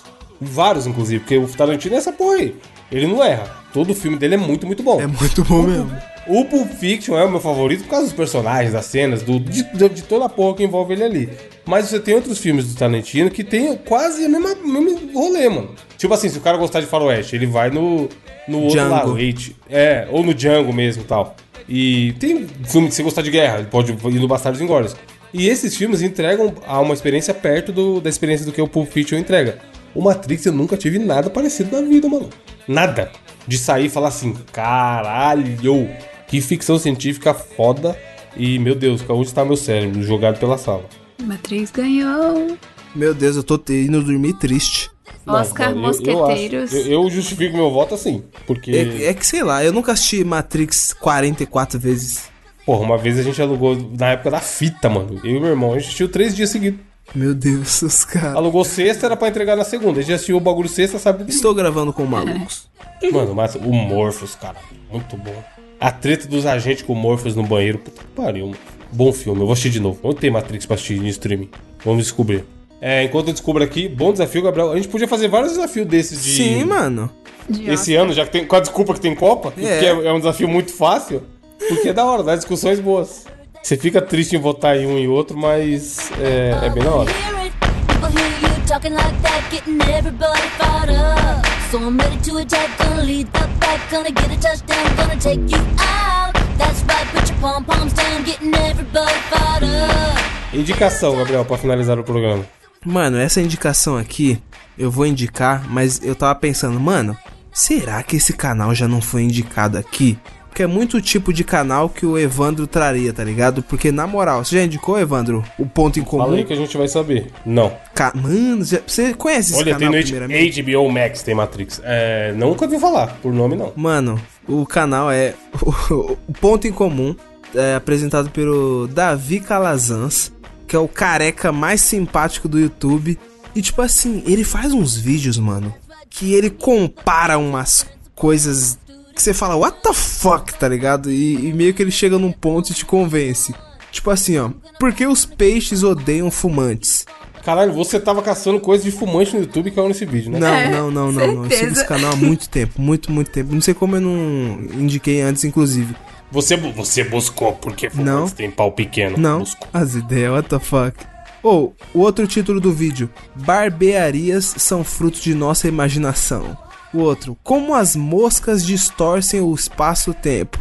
[0.41, 2.55] Vários, inclusive, porque o Tarantino é essa porra aí.
[2.93, 3.49] Ele não erra.
[3.73, 5.01] Todo o filme dele é muito, muito bom.
[5.01, 5.91] É muito bom mesmo.
[6.27, 9.63] O Pulp Fiction é o meu favorito por causa dos personagens, das cenas, do, de,
[9.89, 11.29] de- toda a porra que envolve ele ali.
[11.67, 15.71] Mas você tem outros filmes do Tarantino que tem quase o mesmo, rolê, mano.
[15.99, 18.09] Tipo assim, se o cara gostar de Faroeste, ele vai no,
[18.49, 19.13] no outro Django.
[19.13, 19.57] Leite.
[19.69, 21.35] É, ou no Django mesmo e tal.
[21.69, 24.95] E tem filme que você gostar de guerra, ele pode ir no Bastardos Inglórios.
[25.33, 28.89] E esses filmes entregam a uma experiência perto do- da experiência do que o Pulp
[28.91, 29.59] Fiction entrega.
[29.95, 32.29] O Matrix eu nunca tive nada parecido na vida, mano.
[32.67, 33.11] Nada.
[33.47, 35.89] De sair e falar assim, caralho,
[36.27, 37.97] que ficção científica foda.
[38.37, 40.03] E, meu Deus, onde está meu cérebro?
[40.03, 40.85] Jogado pela sala.
[41.23, 42.57] Matrix ganhou.
[42.95, 44.91] Meu Deus, eu tô indo dormir triste.
[45.27, 46.73] Oscar Não, eu- eu Mosqueteiros.
[46.73, 48.25] Eu, eu justifico meu voto assim.
[48.47, 52.29] Porque, É, é que sei lá, eu nunca assisti Matrix 44 vezes.
[52.67, 55.21] porra, uma vez a gente alugou na época da fita, mano.
[55.25, 56.81] Eu e meu irmão, a gente assistiu três dias seguidos.
[57.15, 58.37] Meu Deus, os caras.
[58.37, 59.99] Alugou sexta, era pra entregar na segunda.
[59.99, 61.25] A gente assistiu o bagulho sexta, sabe?
[61.29, 62.69] Estou gravando com malucos.
[63.13, 64.57] Mano, mas o Morpheus, cara,
[64.91, 65.43] muito bom.
[65.81, 68.59] A treta dos agentes com o Morpheus no banheiro, puta que pariu, mano.
[68.91, 69.99] Bom filme, eu vou assistir de novo.
[70.03, 71.51] Onde tem Matrix pra assistir no streaming?
[71.85, 72.45] Vamos descobrir.
[72.81, 74.73] É, enquanto eu descubro aqui, bom desafio, Gabriel.
[74.73, 76.31] A gente podia fazer vários desafios desses de.
[76.33, 77.11] Sim, mano.
[77.49, 78.47] De Esse ano, já que tem.
[78.47, 79.79] Com a desculpa que tem Copa, É.
[79.81, 81.23] que é, é um desafio muito fácil,
[81.69, 83.25] porque é da hora, dá discussões boas.
[83.65, 87.11] Você fica triste em votar em um e outro, mas é, é bem da hora.
[87.11, 87.57] Hear it.
[87.87, 91.49] People hear you talking like that, getting everybody fired up.
[91.71, 95.41] So I'm ready to attack, gonna lead the back, gonna get a touchdown, gonna take
[95.51, 96.35] you out.
[96.59, 100.55] That's right, put your pom poms down, getting everybody fired up.
[100.55, 102.45] Indicação, Gabriel, pra finalizar o programa.
[102.85, 104.43] Mano, essa indicação aqui
[104.77, 107.17] eu vou indicar, mas eu tava pensando, mano,
[107.51, 110.19] será que esse canal já não foi indicado aqui?
[110.55, 113.61] Porque é muito o tipo de canal que o Evandro traria, tá ligado?
[113.61, 116.23] Porque na moral, você já indicou, Evandro, o ponto em comum?
[116.23, 117.33] Fala aí que a gente vai saber.
[117.45, 117.73] Não.
[117.93, 120.63] Ca- Mano, já- você conhece esse Olha, tem canal no primeiramente?
[120.63, 121.81] HBO Max, tem Matrix.
[121.83, 123.73] É, nunca ouvi falar, por nome não.
[123.75, 127.17] Mano, o canal é o, ponto em comum,
[127.53, 130.31] é apresentado pelo Davi Calazans,
[130.69, 133.19] que é o careca mais simpático do YouTube.
[133.57, 135.75] E tipo assim, ele faz uns vídeos, mano,
[136.09, 137.85] que ele compara umas
[138.15, 138.79] coisas
[139.15, 141.11] que você fala, what the fuck, tá ligado?
[141.11, 143.55] E, e meio que ele chega num ponto e te convence.
[143.93, 144.51] Tipo assim, ó,
[144.81, 147.07] por que os peixes odeiam fumantes?
[147.45, 150.39] Caralho, você tava caçando coisa de fumante no YouTube e caiu nesse vídeo, né?
[150.41, 151.45] Não, É, não, não, não, não.
[151.45, 153.53] Eu sigo esse canal há muito tempo, muito, muito tempo.
[153.55, 155.95] Não sei como eu não indiquei antes, inclusive.
[156.33, 157.95] Você, você buscou porque Não.
[158.17, 159.17] fumantes tem pau pequeno.
[159.19, 159.69] Não, Buscou.
[159.73, 160.97] as ideias, what the fuck.
[161.43, 166.57] Ou, o outro título do vídeo: Barbearias são fruto de nossa imaginação.
[166.95, 170.59] O outro: Como as moscas distorcem o espaço-tempo.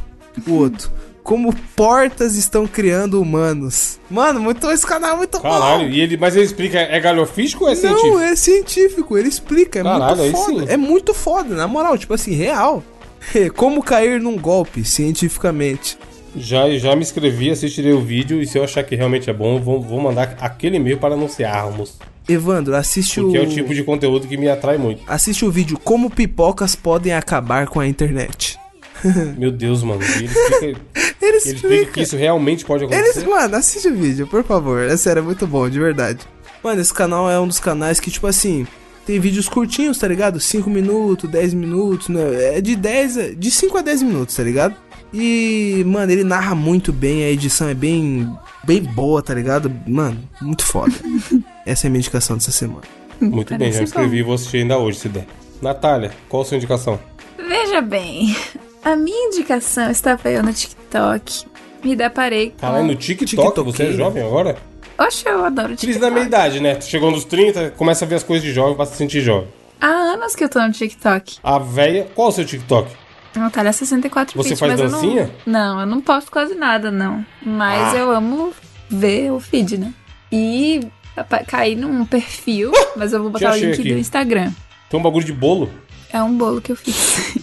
[0.48, 0.90] O outro:
[1.24, 4.00] Como portas estão criando humanos.
[4.10, 5.90] Mano, muito esse canal é muito Caralho, bom.
[5.90, 8.20] e ele, mas ele explica, é galhofístico ou é Não, científico?
[8.20, 10.66] é científico, ele explica, é Caralho, muito foda.
[10.74, 12.84] É muito foda, na moral, tipo assim, real.
[13.56, 15.98] Como cair num golpe, cientificamente.
[16.36, 19.62] Já, já me inscrevi, assistirei o vídeo e se eu achar que realmente é bom,
[19.62, 21.94] vou, vou mandar aquele e-mail para anunciarmos.
[22.28, 23.42] Evandro, assiste Porque o.
[23.44, 25.02] é o tipo de conteúdo que me atrai muito.
[25.08, 28.58] Assiste o vídeo Como pipocas podem acabar com a internet.
[29.38, 30.02] Meu Deus, mano.
[30.02, 30.82] Ele explica,
[31.22, 33.28] Ele explica que isso realmente pode Eles, acontecer.
[33.28, 34.82] mano, assiste o vídeo, por favor.
[34.82, 36.20] É sério, é muito bom, de verdade.
[36.64, 38.66] Mano, esse canal é um dos canais que, tipo assim,
[39.06, 40.40] tem vídeos curtinhos, tá ligado?
[40.40, 42.58] 5 minutos, 10 minutos, né?
[42.58, 44.76] É de 10, a- de 5 a 10 minutos, tá ligado?
[45.14, 48.28] E, mano, ele narra muito bem, a edição é bem,
[48.64, 49.72] bem boa, tá ligado?
[49.86, 50.94] Mano, muito foda.
[51.66, 52.82] Essa é a minha indicação dessa semana.
[53.22, 55.26] Muito bem, já Parece inscrevi e vou assistir ainda hoje, se der.
[55.61, 56.99] Natália, qual a sua indicação?
[57.38, 58.36] Veja bem,
[58.84, 61.45] a minha indicação estava eu no TikTok.
[61.84, 62.57] Me deparei com.
[62.57, 63.64] Caralho, no TikTok, TikTokeiro.
[63.72, 64.57] você é jovem agora?
[64.97, 66.01] Oxe, eu adoro Crise TikTok.
[66.01, 66.76] da meia idade, né?
[66.76, 69.47] Tu chegou nos 30, começa a ver as coisas de jovem pra se sentir jovem.
[69.82, 71.38] Há anos que eu tô no TikTok.
[71.43, 72.89] A véia, qual é o seu TikTok?
[73.36, 75.32] Natália 64 Você bits, faz mas eu dancinha?
[75.45, 77.26] Não, não, eu não posto quase nada, não.
[77.45, 77.97] Mas Ah.
[77.97, 78.53] eu amo
[78.89, 79.93] ver o feed, né?
[80.32, 80.88] E
[81.47, 83.93] caí num perfil, mas eu vou botar o link aqui.
[83.93, 84.51] do Instagram.
[84.89, 85.70] Tem um bagulho de bolo?
[86.11, 87.36] É um bolo que eu fiz.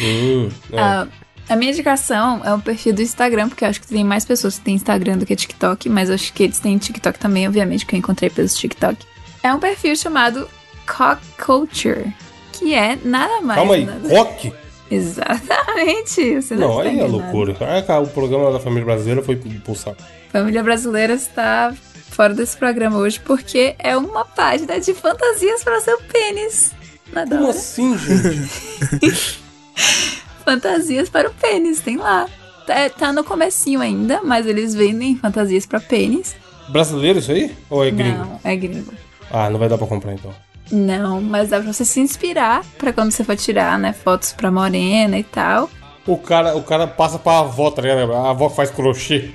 [0.00, 0.78] Hum, é.
[0.80, 1.06] Ah,
[1.48, 4.58] a minha indicação é o perfil do Instagram, porque eu acho que tem mais pessoas
[4.58, 7.94] que têm Instagram do que TikTok, mas acho que eles têm TikTok também, obviamente, que
[7.94, 8.98] eu encontrei pelos TikTok.
[9.42, 10.48] É um perfil chamado
[10.86, 12.12] Cock Culture,
[12.52, 13.58] que é nada mais.
[13.58, 14.52] Calma aí, nada- coque?
[14.90, 16.40] Exatamente.
[16.40, 17.56] Você Não, deve aí é loucura.
[17.88, 19.96] Ah, o programa da família brasileira foi impulsado.
[20.32, 21.74] Família Brasileira está
[22.10, 26.72] fora desse programa hoje porque é uma página de fantasias para seu pênis.
[27.12, 29.40] Não é da Como assim, gente?
[30.44, 32.28] Fantasias para o pênis, tem lá.
[32.66, 36.36] Tá, tá no comecinho ainda, mas eles vendem fantasias para pênis.
[36.68, 37.54] Brasileiro isso aí?
[37.70, 38.18] Ou é gringo?
[38.18, 38.92] Não, é gringo.
[39.30, 40.34] Ah, não vai dar pra comprar então.
[40.70, 44.50] Não, mas dá pra você se inspirar pra quando você for tirar, né, fotos pra
[44.50, 45.70] morena e tal.
[46.06, 48.12] O cara, o cara passa pra avó, tá ligado?
[48.12, 49.30] A avó faz crochê.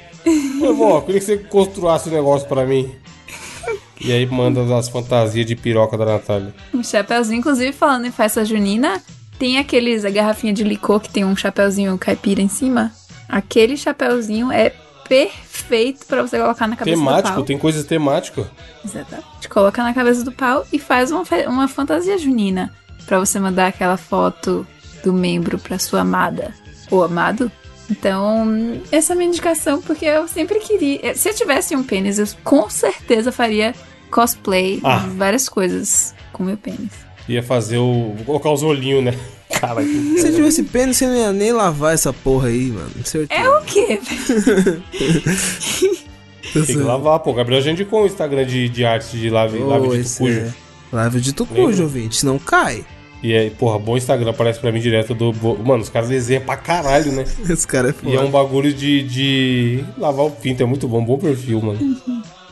[0.62, 2.94] Ô, avó, queria que você construasse um negócio pra mim.
[4.00, 6.54] E aí manda as fantasias de piroca da Natália.
[6.74, 9.02] Um chapeuzinho, inclusive falando em festa junina,
[9.40, 12.92] tem aqueles, a garrafinha de licor que tem um chapeuzinho caipira em cima.
[13.30, 14.74] Aquele chapeuzinho é
[15.08, 17.44] perfeito pra você colocar na cabeça do Temático, pau.
[17.44, 18.46] tem coisas temáticas.
[18.84, 19.50] Exatamente.
[19.50, 22.74] Coloca na cabeça do pau e faz uma, uma fantasia junina
[23.06, 24.66] pra você mandar aquela foto
[25.04, 26.54] do membro pra sua amada
[26.90, 27.52] ou amado.
[27.92, 31.14] Então, essa é a minha indicação, porque eu sempre queria.
[31.16, 33.74] Se eu tivesse um pênis, eu com certeza faria
[34.10, 35.06] cosplay, Ah.
[35.18, 36.92] várias coisas com meu pênis.
[37.28, 38.14] Ia fazer o.
[38.18, 39.14] Vou colocar os olhinhos, né?
[39.60, 40.18] Cara, que...
[40.20, 42.90] Se tivesse pênis, você não ia nem lavar essa porra aí, mano.
[43.06, 43.42] Certeza.
[43.42, 44.00] É o quê?
[46.54, 47.34] tem que lavar, pô.
[47.34, 50.40] Gabriel já indicou o Instagram de, de arte de lave, lave Oh, de esse cujo.
[50.40, 50.54] é.
[50.92, 52.86] Lave de tucujo, ouvinte, senão cai.
[53.24, 55.32] E aí, porra, bom Instagram, aparece pra mim direto do.
[55.64, 57.24] Mano, os caras desenham pra caralho, né?
[57.50, 58.26] Esse cara é E é foda.
[58.28, 61.80] um bagulho de, de lavar o pinto, é muito bom, bom perfil, mano.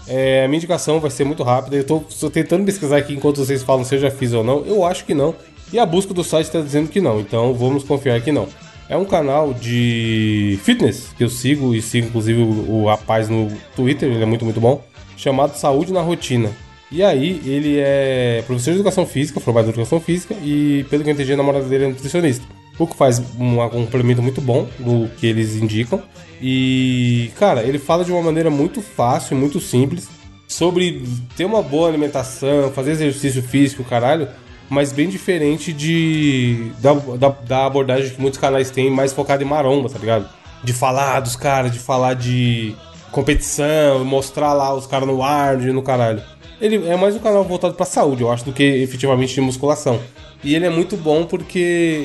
[0.07, 1.75] É, a minha indicação vai ser muito rápida.
[1.75, 4.65] Eu tô, tô tentando pesquisar aqui enquanto vocês falam se eu já fiz ou não.
[4.65, 5.35] Eu acho que não.
[5.73, 8.47] E a busca do site tá dizendo que não, então vamos confiar que não.
[8.89, 13.49] É um canal de fitness que eu sigo e sigo inclusive o, o rapaz no
[13.73, 14.83] Twitter, ele é muito, muito bom,
[15.15, 16.49] chamado Saúde na Rotina.
[16.91, 21.09] E aí, ele é professor de educação física, formado em educação física, e pelo que
[21.09, 22.45] eu entendi, a namorada dele é nutricionista.
[22.77, 26.01] O que faz um, complemento muito bom do que eles indicam.
[26.41, 30.09] E, cara, ele fala de uma maneira muito fácil, muito simples,
[30.47, 31.01] sobre
[31.37, 34.27] ter uma boa alimentação, fazer exercício físico, caralho,
[34.69, 39.45] mas bem diferente de da, da, da abordagem que muitos canais têm, mais focado em
[39.45, 40.27] maromba, tá ligado?
[40.61, 42.75] De falar dos caras, de falar de
[43.11, 46.21] competição, mostrar lá os caras no ar, no caralho.
[46.61, 49.99] Ele é mais um canal voltado pra saúde, eu acho, do que efetivamente de musculação.
[50.43, 51.57] E ele é muito bom porque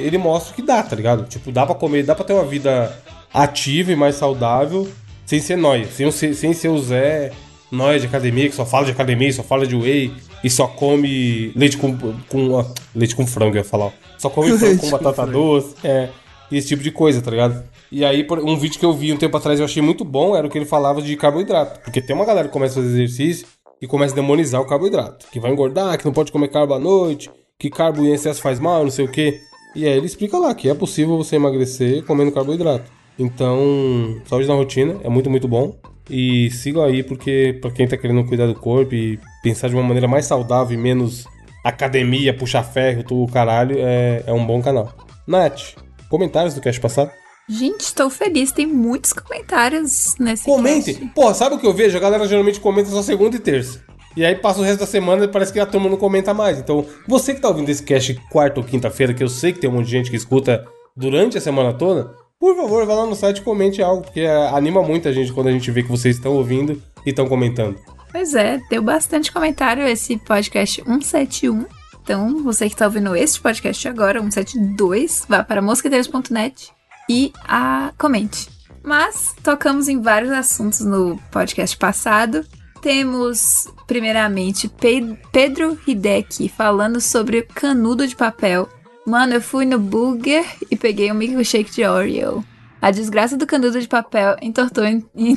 [0.05, 1.25] ele mostra que dá, tá ligado?
[1.29, 2.97] Tipo, dá pra comer, dá pra ter uma vida
[3.33, 4.89] ativa e mais saudável,
[5.27, 7.33] sem ser nóia, sem, ser- sem ser o Zé
[7.71, 11.53] nóia de academia, que só fala de academia, só fala de whey e só come
[11.55, 11.95] leite com,
[12.29, 13.93] com ah, leite com frango, eu ia falar.
[14.17, 16.09] Só come frango com com batata doce, é,
[16.51, 17.63] esse tipo de coisa, tá ligado?
[17.93, 20.47] E aí, um vídeo que eu vi um tempo atrás eu achei muito bom era
[20.47, 21.81] o que ele falava de carboidrato.
[21.81, 23.47] Porque tem uma galera que começa a fazer exercício
[23.81, 25.27] e começa a demonizar o carboidrato.
[25.31, 28.59] Que vai engordar, que não pode comer carbo à noite, que carbo em excesso faz
[28.59, 29.41] mal, não sei o quê.
[29.75, 32.91] E aí ele explica lá que é possível você emagrecer comendo carboidrato.
[33.19, 35.77] Então, saúde na rotina é muito, muito bom.
[36.09, 39.83] E sigam aí, porque pra quem tá querendo cuidar do corpo e pensar de uma
[39.83, 41.27] maneira mais saudável e menos
[41.65, 44.93] academia, puxa ferro, tudo o caralho, é, é um bom canal.
[45.27, 45.75] Nath,
[46.09, 47.11] comentários do cast passado?
[47.49, 48.51] Gente, estou feliz.
[48.51, 50.95] Tem muitos comentários nesse Comentem.
[50.95, 51.15] cast.
[51.15, 51.97] Porra, sabe o que eu vejo?
[51.97, 53.85] A galera geralmente comenta só segunda e terça.
[54.17, 56.59] E aí passa o resto da semana e parece que a turma não comenta mais.
[56.59, 59.69] Então, você que tá ouvindo esse cast quarta ou quinta-feira, que eu sei que tem
[59.69, 60.65] um monte de gente que escuta
[60.97, 64.49] durante a semana toda, por favor, vá lá no site e comente algo, porque é,
[64.49, 67.79] anima muito a gente quando a gente vê que vocês estão ouvindo e estão comentando.
[68.11, 71.67] Pois é, deu bastante comentário esse podcast 171.
[72.03, 76.76] Então, você que está ouvindo este podcast agora, 172, vá para mosqueteiros.net
[77.09, 78.49] e a comente.
[78.83, 82.45] Mas tocamos em vários assuntos no podcast passado.
[82.81, 88.69] Temos, primeiramente, Pe- Pedro Hideki falando sobre canudo de papel.
[89.05, 92.45] Mano, eu fui no Burger e peguei um milkshake de Oreo.
[92.81, 95.37] A desgraça do canudo de papel entortou e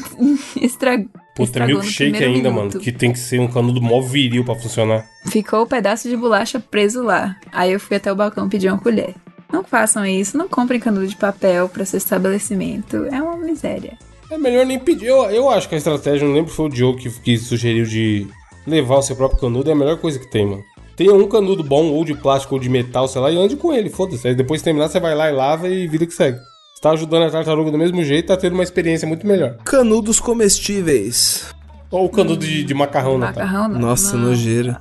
[0.62, 1.10] estragou.
[1.36, 2.54] Puta, milkshake ainda, minuto.
[2.76, 5.06] mano, que tem que ser um canudo mó viril pra funcionar.
[5.28, 7.36] Ficou o pedaço de bolacha preso lá.
[7.52, 9.16] Aí eu fui até o balcão pedir uma colher.
[9.52, 13.06] Não façam isso, não comprem canudo de papel para seu estabelecimento.
[13.12, 13.98] É uma miséria.
[14.30, 15.08] É melhor nem pedir.
[15.08, 17.86] Eu, eu acho que a estratégia, não lembro se foi o Diogo que, que sugeriu
[17.86, 18.28] de
[18.68, 20.64] levar o seu próprio canudo, é a melhor coisa que tem, mano.
[20.96, 23.74] Tenha um canudo bom, ou de plástico, ou de metal, sei lá, e ande com
[23.74, 24.28] ele, foda-se.
[24.28, 26.38] Aí depois de terminar, você vai lá e lava e vida que segue.
[26.76, 29.58] Você tá ajudando a tartaruga do mesmo jeito, tá tendo uma experiência muito melhor.
[29.64, 31.46] Canudos comestíveis.
[31.90, 33.28] Ou o canudo de, de macarrão, né?
[33.28, 33.42] tá?
[33.42, 33.80] Macarrão não.
[33.80, 34.26] Nossa, não.
[34.26, 34.80] nojeira.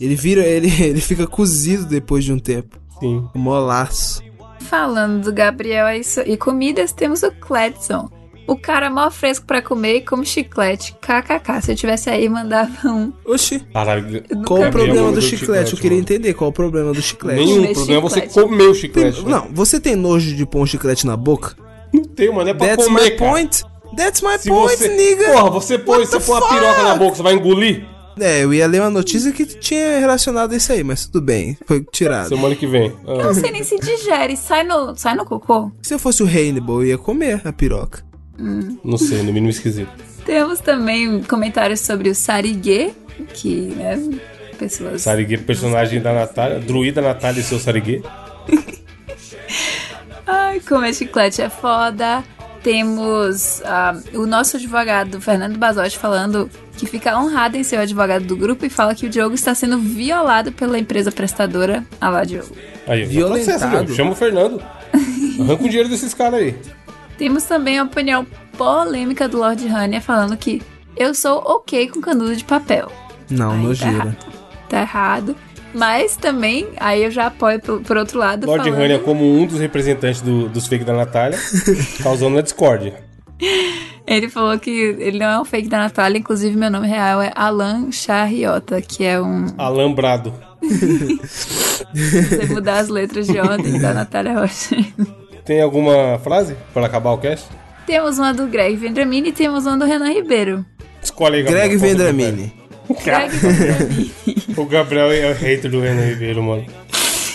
[0.00, 2.79] Ele vira, ele, ele fica cozido depois de um tempo.
[3.00, 3.24] Sim.
[3.34, 4.22] Molaço.
[4.60, 8.08] Falando do Gabriel é isso- e comidas, temos o Cledson.
[8.46, 10.92] O cara mó fresco pra comer e come chiclete.
[11.00, 11.60] KKK.
[11.62, 13.12] Se eu tivesse aí, mandava um.
[13.24, 13.60] Oxi.
[13.72, 14.24] Caralho.
[14.44, 15.72] Qual o problema do chiclete?
[15.72, 16.00] Eu queria mano.
[16.02, 17.38] entender qual o problema do chiclete.
[17.38, 18.48] Nenhum Comer problema é você chiclete.
[18.48, 19.24] comer o chiclete.
[19.24, 19.30] né?
[19.30, 21.54] Não, você tem nojo de pôr um chiclete na boca?
[21.92, 22.48] Não tem, mano.
[22.50, 23.30] É pra That's comer, my cara.
[23.30, 23.62] point.
[23.96, 24.88] That's my Se point, você...
[24.88, 25.32] nigga.
[25.32, 27.84] Porra, você põe, você põe uma piroca na boca, você vai engolir?
[28.20, 31.56] É, eu ia ler uma notícia que tinha relacionado a isso aí, mas tudo bem.
[31.66, 32.28] Foi tirado.
[32.28, 32.92] Semana que vem.
[33.06, 33.24] Eu Ah.
[33.24, 34.36] não sei nem se digere.
[34.36, 35.70] Sai no, sai no cocô.
[35.82, 38.04] Se eu fosse o Hannibal, eu ia comer a piroca.
[38.82, 39.90] Não sei, no mínimo esquisito.
[40.24, 42.92] Temos também comentários sobre o Sarigê,
[43.34, 43.98] que, né,
[44.58, 45.02] pessoas...
[45.02, 46.58] Sariguê, personagem da Natália.
[46.60, 48.02] Druida Natália e seu Sariguê.
[50.26, 52.22] Ai, comer chiclete é foda.
[52.62, 56.48] Temos ah, o nosso advogado, Fernando Basotti, falando
[56.80, 59.54] que fica honrado em ser o advogado do grupo e fala que o Diogo está
[59.54, 61.84] sendo violado pela empresa prestadora.
[62.00, 62.48] Ah lá, Diogo.
[62.86, 63.58] Aí, Violentado.
[63.58, 63.94] processo, meu.
[63.96, 64.62] Chama o Fernando.
[65.38, 66.54] Arranca o dinheiro desses caras aí.
[67.18, 68.26] Temos também a opinião
[68.56, 70.62] polêmica do Lord Hania falando que
[70.96, 72.90] eu sou ok com canudo de papel.
[73.28, 73.94] Não, Ai, Tá nojeira.
[73.96, 74.16] errado.
[74.68, 75.36] Tá errado.
[75.74, 78.46] Mas também, aí eu já apoio por, por outro lado.
[78.46, 78.82] Lord falando...
[78.82, 81.38] Hania como um dos representantes do- dos fake da Natália,
[82.02, 82.94] causando a discórdia.
[84.06, 87.32] Ele falou que ele não é um fake da Natália, inclusive meu nome real é
[87.34, 89.46] Alan Charriota, que é um.
[89.56, 90.34] Alambrado.
[90.62, 94.76] Você mudar as letras de ordem da Natália Rocha.
[95.44, 97.46] Tem alguma frase para acabar o cast?
[97.90, 100.64] temos uma do Greg Vendramini e temos uma do Renan Ribeiro.
[101.02, 101.66] Escolhe aí, Gabriel.
[101.66, 102.52] Greg Vendramini.
[103.04, 104.12] Greg Vendramini.
[104.56, 106.64] O Gabriel é o hater do Renan Ribeiro, mano.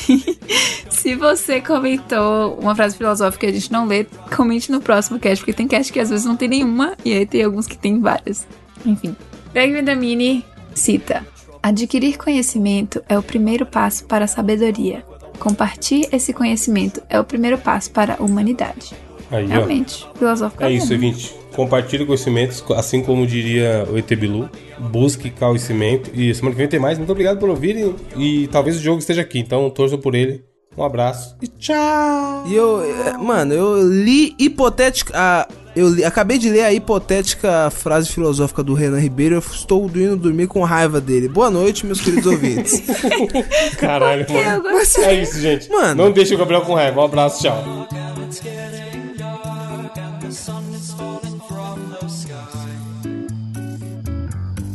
[1.06, 5.38] Se você comentou uma frase filosófica que a gente não lê, comente no próximo cast,
[5.38, 8.00] porque tem cast que às vezes não tem nenhuma e aí tem alguns que tem
[8.00, 8.48] várias.
[8.84, 9.16] Enfim.
[9.54, 10.44] Greg Vendramini
[10.74, 11.24] cita:
[11.62, 15.06] Adquirir conhecimento é o primeiro passo para a sabedoria.
[15.38, 18.96] Compartilhe esse conhecimento é o primeiro passo para a humanidade.
[19.30, 19.48] Aí, ó.
[19.48, 20.64] Realmente, filosófico.
[20.64, 21.36] É isso, evinte.
[21.56, 24.50] Compartilhe conhecimentos, assim como diria o ET Bilu.
[24.80, 26.10] Busque conhecimento.
[26.16, 26.98] E semana que vem tem mais.
[26.98, 27.94] Muito obrigado por ouvirem.
[28.18, 29.38] E talvez o jogo esteja aqui.
[29.38, 30.44] Então torçam por ele.
[30.78, 31.36] Um abraço.
[31.42, 32.44] E tchau.
[32.48, 35.14] E eu, é, mano, eu li hipotética.
[35.16, 39.36] A, eu li- acabei de ler a hipotética frase filosófica do Renan Ribeiro.
[39.36, 41.28] Eu estou indo dormir com raiva dele.
[41.30, 42.84] Boa noite, meus queridos ouvintes.
[43.80, 44.64] Caralho, mano.
[44.64, 45.70] Mas É isso, gente.
[45.70, 46.04] Mano.
[46.04, 47.02] Não deixe o Gabriel com raiva.
[47.02, 47.64] Um abraço, tchau.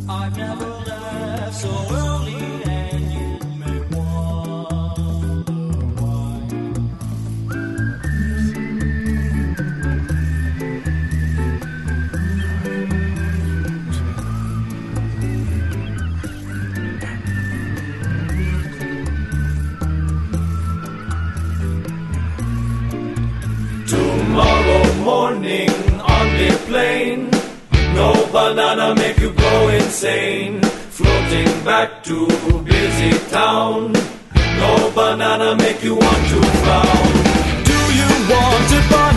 [0.07, 0.70] Tomorrow
[25.03, 27.29] morning on the plane,
[27.95, 30.61] no banana make you go insane.
[30.97, 32.27] Floating back to
[32.63, 33.93] busy town,
[34.61, 37.11] no banana make you want to frown.
[37.71, 39.10] Do you want a banana?